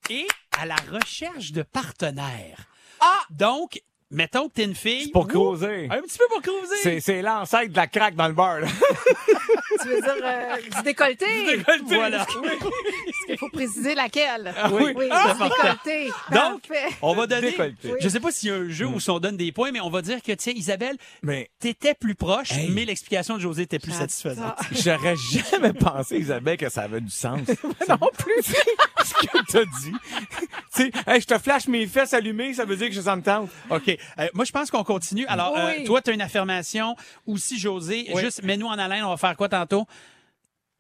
et 0.09 0.27
à 0.59 0.67
la 0.67 0.77
recherche 0.91 1.53
de 1.53 1.63
partenaires. 1.63 2.67
Ah! 3.01 3.21
Donc, 3.31 3.81
mettons 4.11 4.49
que 4.49 4.55
t'es 4.55 4.65
une 4.65 4.75
fille. 4.75 5.11
Pour 5.11 5.25
Ouh, 5.25 5.29
causer. 5.29 5.89
Un 5.91 6.03
petit 6.03 6.19
peu 6.19 6.27
pour 6.29 6.43
causer. 6.43 6.77
C'est, 6.83 7.01
c'est 7.01 7.23
l'ancêtre 7.23 7.71
de 7.73 7.77
la 7.77 7.87
craque 7.87 8.15
dans 8.17 8.29
le 8.29 8.35
bar. 8.35 8.59
tu 9.83 9.89
veux 9.89 10.01
dire 10.01 10.15
euh, 10.23 10.57
du 10.77 10.83
décolleté? 10.83 11.27
décolleté. 11.57 11.95
Voilà. 11.95 12.27
Il 13.29 13.39
faut 13.39 13.49
préciser 13.49 13.95
laquelle. 13.95 14.53
oui. 14.73 14.93
oui 14.97 15.09
Ah, 15.11 15.35
du 15.35 15.43
décolleté. 15.45 16.07
Donc, 16.33 16.63
Parfait. 16.69 16.97
on 17.03 17.15
va 17.15 17.27
donner. 17.27 17.51
Décolleté. 17.51 17.95
Je 18.01 18.09
sais 18.09 18.21
pas 18.21 18.31
s'il 18.33 18.49
y 18.49 18.53
a 18.53 18.57
un 18.57 18.69
jeu 18.69 18.87
où 18.87 18.99
on 19.09 19.19
donne 19.21 19.37
des 19.37 19.53
points, 19.53 19.71
mais 19.73 19.81
on 19.81 19.91
va 19.91 20.03
dire 20.03 20.23
que, 20.23 20.33
tu 20.33 20.43
sais, 20.43 20.53
Isabelle, 20.53 20.97
Mais 21.23 21.51
t'étais 21.59 21.95
plus 21.95 22.15
proche, 22.15 22.53
Hey. 22.53 22.71
mais 22.71 22.85
l'explication 22.85 23.37
de 23.37 23.41
José 23.41 23.63
était 23.63 23.79
plus 23.79 23.93
satisfaisante. 23.93 24.55
j'aurais 24.73 25.15
jamais 25.51 25.73
pensé, 25.73 26.19
Isabelle, 26.19 26.57
que 26.57 26.69
ça 26.69 26.83
avait 26.83 27.01
du 27.01 27.11
sens. 27.11 27.41
non 27.89 27.99
plus. 28.19 28.43
ce 29.05 29.15
que 29.27 29.53
t'as 29.53 29.65
dit. 29.65 29.93
tu 30.41 30.47
sais, 30.71 30.91
hey, 31.07 31.21
je 31.21 31.27
te 31.27 31.39
flash 31.39 31.67
mes 31.69 31.87
fesses 31.87 32.15
allumées, 32.15 32.55
ça 32.55 32.65
veut 32.65 32.77
dire 32.77 32.89
que 32.89 32.95
je 32.95 33.01
sens 33.01 33.17
me 33.17 33.23
tente. 33.23 33.49
OK. 33.71 33.89
Euh, 34.19 34.29
moi, 34.35 34.45
je 34.45 34.53
pense 34.53 34.71
qu'on 34.71 34.85
continue. 34.85 35.27
Alors, 35.27 35.57
euh, 35.57 35.73
Oui. 35.79 35.85
toi, 35.85 36.01
tu 36.03 36.11
as 36.11 36.13
une 36.15 36.21
affirmation. 36.23 36.97
Aussi, 37.27 37.59
José, 37.59 38.07
Oui. 38.13 38.21
juste 38.23 38.43
mets-nous 38.43 38.67
en 38.67 38.79
haleine. 38.79 39.05
On 39.05 39.11
va 39.11 39.17
faire 39.17 39.37
quoi 39.37 39.49
tantôt? 39.49 39.70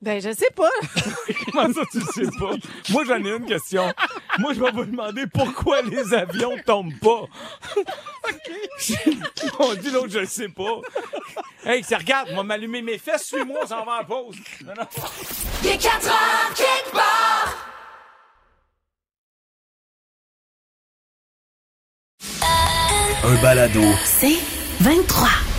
Ben, 0.02 0.20
je 0.20 0.32
sais 0.32 0.50
pas. 0.56 0.70
Comment 1.52 1.72
ça, 1.74 1.82
tu 1.92 2.00
sais 2.00 2.30
pas? 2.38 2.52
Moi, 2.88 3.04
j'en 3.04 3.22
ai 3.22 3.36
une 3.36 3.44
question. 3.44 3.92
Moi, 4.38 4.54
je 4.54 4.60
vais 4.60 4.70
vous 4.70 4.86
demander 4.86 5.26
pourquoi 5.26 5.82
les 5.82 6.14
avions 6.14 6.56
tombent 6.64 6.98
pas. 7.00 7.24
On 9.58 9.74
dit 9.74 9.90
l'autre, 9.90 10.08
je 10.10 10.20
le 10.20 10.26
sais 10.26 10.48
pas. 10.48 10.80
Hey, 11.64 11.84
c'est 11.84 11.96
regarde, 11.96 12.28
on 12.32 12.36
va 12.36 12.42
m'allumer 12.42 12.80
mes 12.80 12.96
fesses, 12.96 13.26
suis-moi, 13.26 13.60
on 13.62 13.66
s'en 13.66 13.84
va 13.84 14.00
en 14.00 14.04
pause. 14.04 14.36
Non, 14.64 14.72
non. 14.78 14.86
Il 15.62 15.68
est 15.68 15.76
4 15.76 16.06
heures 16.06 16.54
quelque 16.54 16.92
part. 16.92 17.66
Un 23.22 23.42
balado. 23.42 23.82
C'est 24.06 24.38
23. 24.80 25.49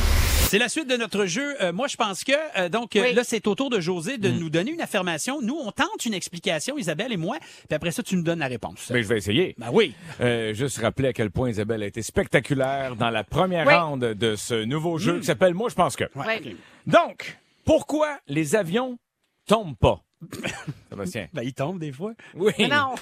C'est 0.51 0.57
la 0.57 0.67
suite 0.67 0.89
de 0.89 0.97
notre 0.97 1.27
jeu. 1.27 1.55
Euh, 1.63 1.71
moi, 1.71 1.87
je 1.87 1.95
pense 1.95 2.25
que, 2.25 2.33
euh, 2.59 2.67
donc, 2.67 2.97
euh, 2.97 3.03
Oui. 3.03 3.13
là, 3.13 3.23
c'est 3.23 3.47
au 3.47 3.55
tour 3.55 3.69
de 3.69 3.79
José 3.79 4.17
Mm. 4.17 4.21
de 4.21 4.29
nous 4.31 4.49
donner 4.49 4.71
une 4.71 4.81
affirmation. 4.81 5.41
Nous, 5.41 5.55
on 5.55 5.71
tente 5.71 6.05
une 6.05 6.13
explication, 6.13 6.77
Isabelle 6.77 7.13
et 7.13 7.17
moi, 7.17 7.37
puis 7.39 7.73
après 7.73 7.91
ça, 7.91 8.03
tu 8.03 8.17
nous 8.17 8.21
donnes 8.21 8.39
la 8.39 8.47
réponse. 8.47 8.91
Ben, 8.91 9.01
je 9.01 9.07
vais 9.07 9.17
essayer. 9.17 9.55
Ben 9.57 9.69
oui. 9.71 9.93
Euh, 10.19 10.53
juste 10.53 10.79
rappeler 10.79 11.07
à 11.07 11.13
quel 11.13 11.31
point 11.31 11.49
Isabelle 11.51 11.81
a 11.83 11.85
été 11.85 12.01
spectaculaire 12.01 12.97
dans 12.97 13.11
la 13.11 13.23
première 13.23 13.65
Oui. 13.65 13.73
ronde 13.73 14.01
de 14.03 14.35
ce 14.35 14.65
nouveau 14.65 14.97
jeu 14.97 15.19
qui 15.21 15.25
s'appelle 15.27 15.53
Moi, 15.53 15.69
je 15.69 15.75
pense 15.75 15.95
que. 15.95 16.03
Ouais. 16.15 16.41
Donc, 16.85 17.37
pourquoi 17.63 18.19
les 18.27 18.53
avions 18.57 18.97
tombent 19.47 19.77
pas? 19.77 20.01
Sébastien. 20.89 21.27
Ben, 21.31 21.43
il 21.43 21.53
tombe 21.53 21.79
des 21.79 21.93
fois. 21.93 22.11
Oui. 22.35 22.51
Mais 22.59 22.67
non. 22.67 22.95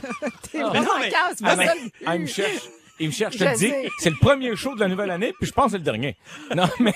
T'es 0.50 0.58
non, 0.58 0.70
vraiment 0.70 0.90
mais- 0.98 1.10
casse, 1.10 1.38
Ah, 1.44 1.54
mais- 1.54 1.68
ah, 2.04 2.26
cherche. 2.26 2.68
Il 2.98 3.08
me 3.08 3.12
cherche, 3.12 3.34
je 3.34 3.38
te 3.40 3.44
le 3.44 3.56
dis. 3.56 3.72
C'est 3.98 4.10
le 4.10 4.16
premier 4.16 4.56
show 4.56 4.74
de 4.74 4.80
la 4.80 4.88
nouvelle 4.88 5.10
année, 5.10 5.32
puis 5.38 5.46
je 5.46 5.52
pense 5.52 5.66
que 5.66 5.70
c'est 5.72 5.78
le 5.78 5.84
dernier. 5.84 6.16
Non, 6.54 6.64
mais, 6.80 6.94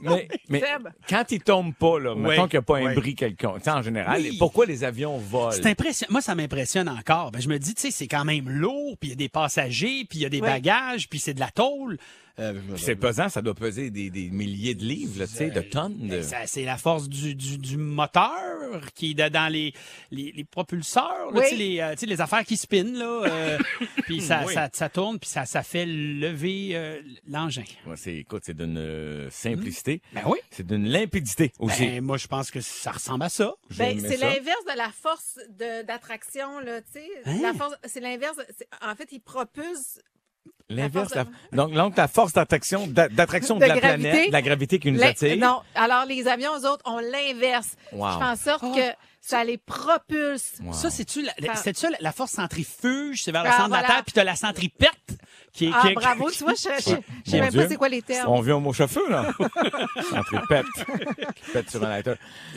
mais, 0.00 0.28
mais 0.48 0.62
quand 1.08 1.24
ils 1.32 1.40
tombent 1.42 1.74
pas, 1.74 1.98
là, 1.98 2.14
mettons 2.14 2.46
qu'il 2.46 2.58
n'y 2.58 2.62
a 2.62 2.62
pas 2.62 2.78
un 2.78 2.86
oui. 2.86 2.94
bris 2.94 3.14
quelconque, 3.14 3.58
tu 3.58 3.64
sais, 3.64 3.70
en 3.70 3.82
général, 3.82 4.20
Oui. 4.20 4.36
pourquoi 4.38 4.66
les 4.66 4.84
avions 4.84 5.18
volent? 5.18 5.50
C'est 5.50 5.66
impressionnant. 5.66 6.12
Moi, 6.12 6.20
ça 6.20 6.34
m'impressionne 6.34 6.88
encore. 6.88 7.32
Ben, 7.32 7.40
je 7.40 7.48
me 7.48 7.58
dis, 7.58 7.74
tu 7.74 7.82
sais, 7.82 7.90
c'est 7.90 8.06
quand 8.08 8.24
même 8.24 8.48
lourd, 8.48 8.96
puis 9.00 9.08
il 9.08 9.10
y 9.10 9.14
a 9.14 9.16
des 9.16 9.28
passagers, 9.28 10.06
puis 10.08 10.20
il 10.20 10.22
y 10.22 10.26
a 10.26 10.28
des 10.28 10.40
Oui. 10.40 10.46
bagages, 10.48 11.08
puis 11.08 11.18
c'est 11.18 11.34
de 11.34 11.40
la 11.40 11.50
tôle. 11.50 11.98
Euh, 12.38 12.58
c'est 12.78 12.96
pesant, 12.96 13.28
ça 13.28 13.42
doit 13.42 13.54
peser 13.54 13.90
des, 13.90 14.08
des 14.08 14.30
milliers 14.30 14.74
de 14.74 14.84
livres, 14.84 15.18
là, 15.20 15.26
tu 15.26 15.34
sais, 15.34 15.50
de 15.50 15.60
tonnes. 15.60 15.98
De... 15.98 16.08
Ben, 16.08 16.22
ça, 16.22 16.38
c'est 16.46 16.64
la 16.64 16.78
force 16.78 17.08
du, 17.08 17.34
du, 17.34 17.58
du 17.58 17.76
moteur 17.76 18.80
qui 18.94 19.10
est 19.10 19.14
de- 19.14 19.28
dans 19.28 19.52
les, 19.52 19.74
les, 20.10 20.32
les 20.32 20.44
propulseurs, 20.44 21.30
là, 21.30 21.40
Oui. 21.40 21.42
tu 21.42 21.48
sais, 21.50 21.56
les, 21.56 21.80
euh, 21.80 21.94
les 22.00 22.20
affaires 22.22 22.44
qui 22.44 22.56
spinent, 22.56 22.96
là. 22.98 23.22
euh, 23.26 23.58
puis 24.04 24.20
ça, 24.22 24.44
Oui. 24.46 24.54
ça, 24.54 24.70
ça 24.72 24.88
tourne, 24.88 25.18
puis 25.18 25.28
ça, 25.28 25.44
ça 25.44 25.62
fait 25.62 25.84
lever 25.86 26.70
euh, 26.72 27.02
l'engin. 27.28 27.64
Ouais, 27.86 27.96
c'est, 27.96 28.14
écoute, 28.16 28.42
c'est 28.46 28.56
d'une 28.56 29.28
simplicité. 29.30 30.00
Ben 30.14 30.22
oui. 30.26 30.38
C'est 30.50 30.66
d'une 30.66 30.88
limpidité 30.88 31.52
aussi. 31.58 31.86
Ben, 31.86 32.00
moi, 32.02 32.16
je 32.16 32.26
pense 32.28 32.50
que 32.50 32.60
ça 32.62 32.92
ressemble 32.92 33.24
à 33.24 33.28
ça. 33.28 33.52
Ben, 33.76 34.00
c'est 34.00 34.16
l'inverse 34.16 34.64
de 34.72 34.76
la 34.78 34.90
force 34.90 35.38
d'attraction, 35.86 36.60
là, 36.60 36.80
tu 36.80 36.92
sais. 36.92 37.08
Hein? 37.26 37.38
La 37.42 37.52
force, 37.54 37.74
c'est 37.84 38.00
l'inverse. 38.00 38.36
En 38.80 38.94
fait, 38.94 39.08
il 39.12 39.20
propulse. 39.20 40.00
L'inverse. 40.76 41.14
la- 41.14 41.24
Donc, 41.52 41.72
donc, 41.72 41.96
la 41.96 42.08
force 42.08 42.32
d'attraction, 42.32 42.86
d'a- 42.86 43.08
d'attraction 43.08 43.56
de, 43.56 43.60
De 43.62 43.66
la 43.66 43.78
gravité. 43.78 44.08
planète, 44.10 44.26
de 44.28 44.32
la 44.32 44.42
gravité 44.42 44.78
qui 44.78 44.92
nous 44.92 45.02
attire. 45.02 45.36
Non, 45.36 45.60
alors 45.74 46.04
les 46.06 46.26
avions, 46.28 46.50
eux 46.58 46.66
autres, 46.68 46.82
ont 46.90 46.98
l'inverse. 46.98 47.76
Wow. 47.92 48.08
Qui 48.12 48.18
fait 48.18 48.24
en 48.24 48.36
sorte 48.36 48.74
que 48.74 48.96
ça 49.20 49.44
les 49.44 49.58
propulse. 49.58 50.54
Wow. 50.62 50.72
Ça, 50.72 50.90
c'est-tu 50.90 51.22
la, 51.22 51.32
Ça- 51.54 51.62
c'est 51.62 51.76
ça 51.76 51.90
la, 51.90 51.96
la 52.00 52.12
force 52.12 52.32
centrifuge, 52.32 53.22
c'est 53.22 53.32
vers 53.32 53.44
le 53.44 53.50
Ah, 53.50 53.56
centre 53.56 53.68
de 53.68 53.72
la 53.74 53.78
voilà. 53.80 53.94
Terre, 53.94 54.04
puis 54.04 54.12
t'as 54.12 54.24
la 54.24 54.36
centripète? 54.36 54.90
Qui 55.52 55.66
est. 55.66 55.70
Ah, 55.74 55.80
qui 55.82 55.88
est- 55.88 55.94
bravo, 55.94 56.30
tu 56.30 56.44
vois, 56.44 56.54
je 56.54 56.62
je- 56.62 56.90
je 56.90 56.94
Mon 56.94 57.02
sais 57.26 57.40
même 57.40 57.52
pas 57.52 57.68
c'est 57.68 57.76
quoi 57.76 57.88
les 57.88 58.02
termes. 58.02 58.30
On 58.30 58.40
vient 58.40 58.56
au 58.56 58.60
mot 58.60 58.72
chauffeur, 58.72 59.08
là. 59.10 59.32
Centripète. 60.10 60.66
qui 61.34 61.50
pète 61.52 61.70
sur 61.70 61.84
un 61.84 61.88
lighter. 61.88 62.14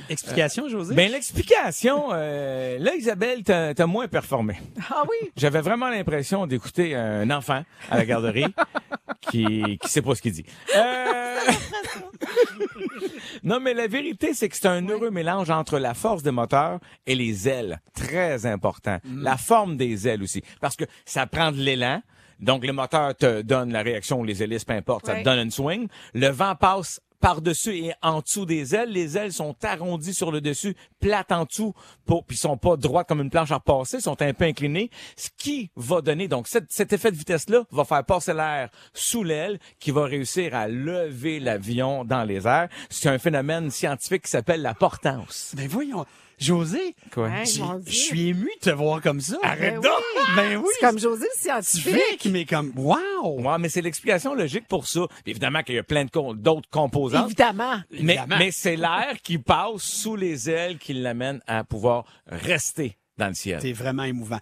Explication, 0.09 0.69
José? 0.69 0.95
Ben, 0.95 1.11
l'explication, 1.11 2.09
euh, 2.13 2.77
là, 2.79 2.95
Isabelle, 2.95 3.43
t'as 3.43 3.73
t'as 3.73 3.85
moins 3.85 4.07
performé. 4.07 4.57
Ah 4.89 5.03
oui? 5.03 5.29
J'avais 5.35 5.61
vraiment 5.61 5.89
l'impression 5.89 6.47
d'écouter 6.47 6.95
un 6.95 7.29
enfant 7.31 7.63
à 7.91 7.97
la 7.97 8.05
garderie 8.05 8.45
qui 9.31 9.77
qui 9.81 9.89
sait 9.89 10.01
pas 10.01 10.15
ce 10.15 10.21
qu'il 10.21 10.31
dit. 10.33 10.45
Euh, 10.75 11.35
non, 13.43 13.59
mais 13.59 13.73
la 13.73 13.87
vérité, 13.87 14.33
c'est 14.33 14.49
que 14.49 14.55
c'est 14.55 14.67
un 14.67 14.87
heureux 14.87 15.11
mélange 15.11 15.49
entre 15.49 15.77
la 15.79 15.93
force 15.93 16.23
des 16.23 16.31
moteurs 16.31 16.79
et 17.05 17.15
les 17.15 17.47
ailes. 17.47 17.79
Très 17.93 18.45
important. 18.45 18.99
La 19.15 19.37
forme 19.37 19.77
des 19.77 20.07
ailes 20.07 20.23
aussi. 20.23 20.41
Parce 20.61 20.75
que 20.75 20.85
ça 21.05 21.27
prend 21.27 21.51
de 21.51 21.57
l'élan. 21.57 22.01
Donc, 22.39 22.65
le 22.65 22.73
moteur 22.73 23.15
te 23.15 23.41
donne 23.41 23.71
la 23.71 23.81
réaction, 23.81 24.23
les 24.23 24.43
hélices, 24.43 24.65
peu 24.65 24.73
importe, 24.73 25.05
ça 25.05 25.15
te 25.15 25.23
donne 25.23 25.39
une 25.39 25.51
swing. 25.51 25.87
Le 26.13 26.27
vent 26.29 26.55
passe 26.55 26.99
par-dessus 27.25 27.75
et 27.77 27.93
en 28.03 28.21
dessous 28.21 28.45
des 28.45 28.75
ailes. 28.75 28.91
Les 28.91 29.17
ailes 29.17 29.33
sont 29.33 29.55
arrondies 29.63 30.13
sur 30.13 30.31
le 30.31 30.41
dessus, 30.41 30.75
plates 30.99 31.31
en 31.31 31.45
dessous, 31.45 31.73
pour, 32.05 32.23
puis 32.23 32.37
sont 32.37 32.57
pas 32.57 32.77
droites 32.77 33.07
comme 33.07 33.21
une 33.21 33.29
planche 33.29 33.51
à 33.51 33.55
repasser, 33.55 33.99
sont 33.99 34.21
un 34.21 34.33
peu 34.33 34.45
inclinées. 34.45 34.89
Ce 35.17 35.29
qui 35.35 35.71
va 35.75 36.01
donner, 36.01 36.27
donc, 36.27 36.47
cet, 36.47 36.65
cet 36.69 36.93
effet 36.93 37.11
de 37.11 37.17
vitesse-là 37.17 37.63
va 37.71 37.83
faire 37.83 38.03
passer 38.03 38.33
l'air 38.33 38.69
sous 38.93 39.23
l'aile, 39.23 39.59
qui 39.79 39.91
va 39.91 40.05
réussir 40.05 40.53
à 40.53 40.67
lever 40.67 41.39
l'avion 41.39 42.05
dans 42.05 42.23
les 42.23 42.45
airs. 42.45 42.69
C'est 42.89 43.09
un 43.09 43.17
phénomène 43.17 43.71
scientifique 43.71 44.23
qui 44.23 44.31
s'appelle 44.31 44.61
la 44.61 44.75
portance. 44.75 45.53
Ben 45.57 45.67
voyons. 45.67 46.05
José, 46.39 46.95
Quoi? 47.13 47.27
Hein, 47.27 47.43
j'ai- 47.45 47.61
mon 47.61 47.81
je 47.85 47.91
suis 47.91 48.29
ému 48.29 48.49
de 48.61 48.69
te 48.69 48.75
voir 48.75 49.01
comme 49.01 49.21
ça. 49.21 49.37
Ben 49.59 49.75
donc! 49.75 49.85
oui. 49.85 50.21
Ben 50.35 50.57
oui! 50.57 50.65
C'est 50.79 50.85
comme 50.85 50.99
José 50.99 51.25
le 51.33 51.39
scientifique. 51.41 51.81
scientifique, 51.95 52.27
mais 52.31 52.45
comme, 52.45 52.71
wow! 52.75 53.41
Ouais, 53.41 53.57
mais 53.59 53.69
c'est 53.69 53.81
l'explication 53.81 54.33
logique 54.35 54.67
pour 54.67 54.87
ça. 54.87 55.01
Évidemment 55.25 55.63
qu'il 55.63 55.75
y 55.75 55.79
a 55.79 55.83
plein 55.83 56.05
de 56.05 56.33
d'autres 56.35 56.69
composantes. 56.69 57.27
Évidemment. 57.27 57.77
Mais, 57.91 58.15
Évidemment. 58.15 58.35
mais 58.37 58.51
c'est 58.51 58.75
l'air 58.75 59.15
qui 59.23 59.37
passe 59.37 59.81
sous 59.81 60.15
les 60.15 60.49
ailes 60.49 60.77
qui 60.77 60.93
l'amène 60.93 61.41
à 61.47 61.63
pouvoir 61.63 62.05
rester 62.27 62.97
dans 63.17 63.27
le 63.27 63.33
ciel. 63.33 63.59
C'est 63.61 63.71
vraiment 63.73 64.03
émouvant. 64.03 64.39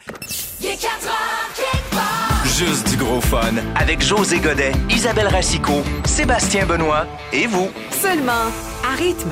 Il 0.62 0.68
est 0.68 0.82
4 0.82 1.06
heures 1.08 1.54
quelque 1.56 1.96
part. 1.96 2.46
Juste 2.46 2.90
du 2.90 2.98
gros 2.98 3.22
fun 3.22 3.54
avec 3.76 4.02
José 4.02 4.40
Godet, 4.40 4.72
Isabelle 4.90 5.28
Racicot, 5.28 5.84
Sébastien 6.06 6.66
Benoît 6.66 7.06
et 7.32 7.46
vous. 7.48 7.70
Seulement 7.92 8.32
à 8.84 8.96
rythme. 8.98 9.32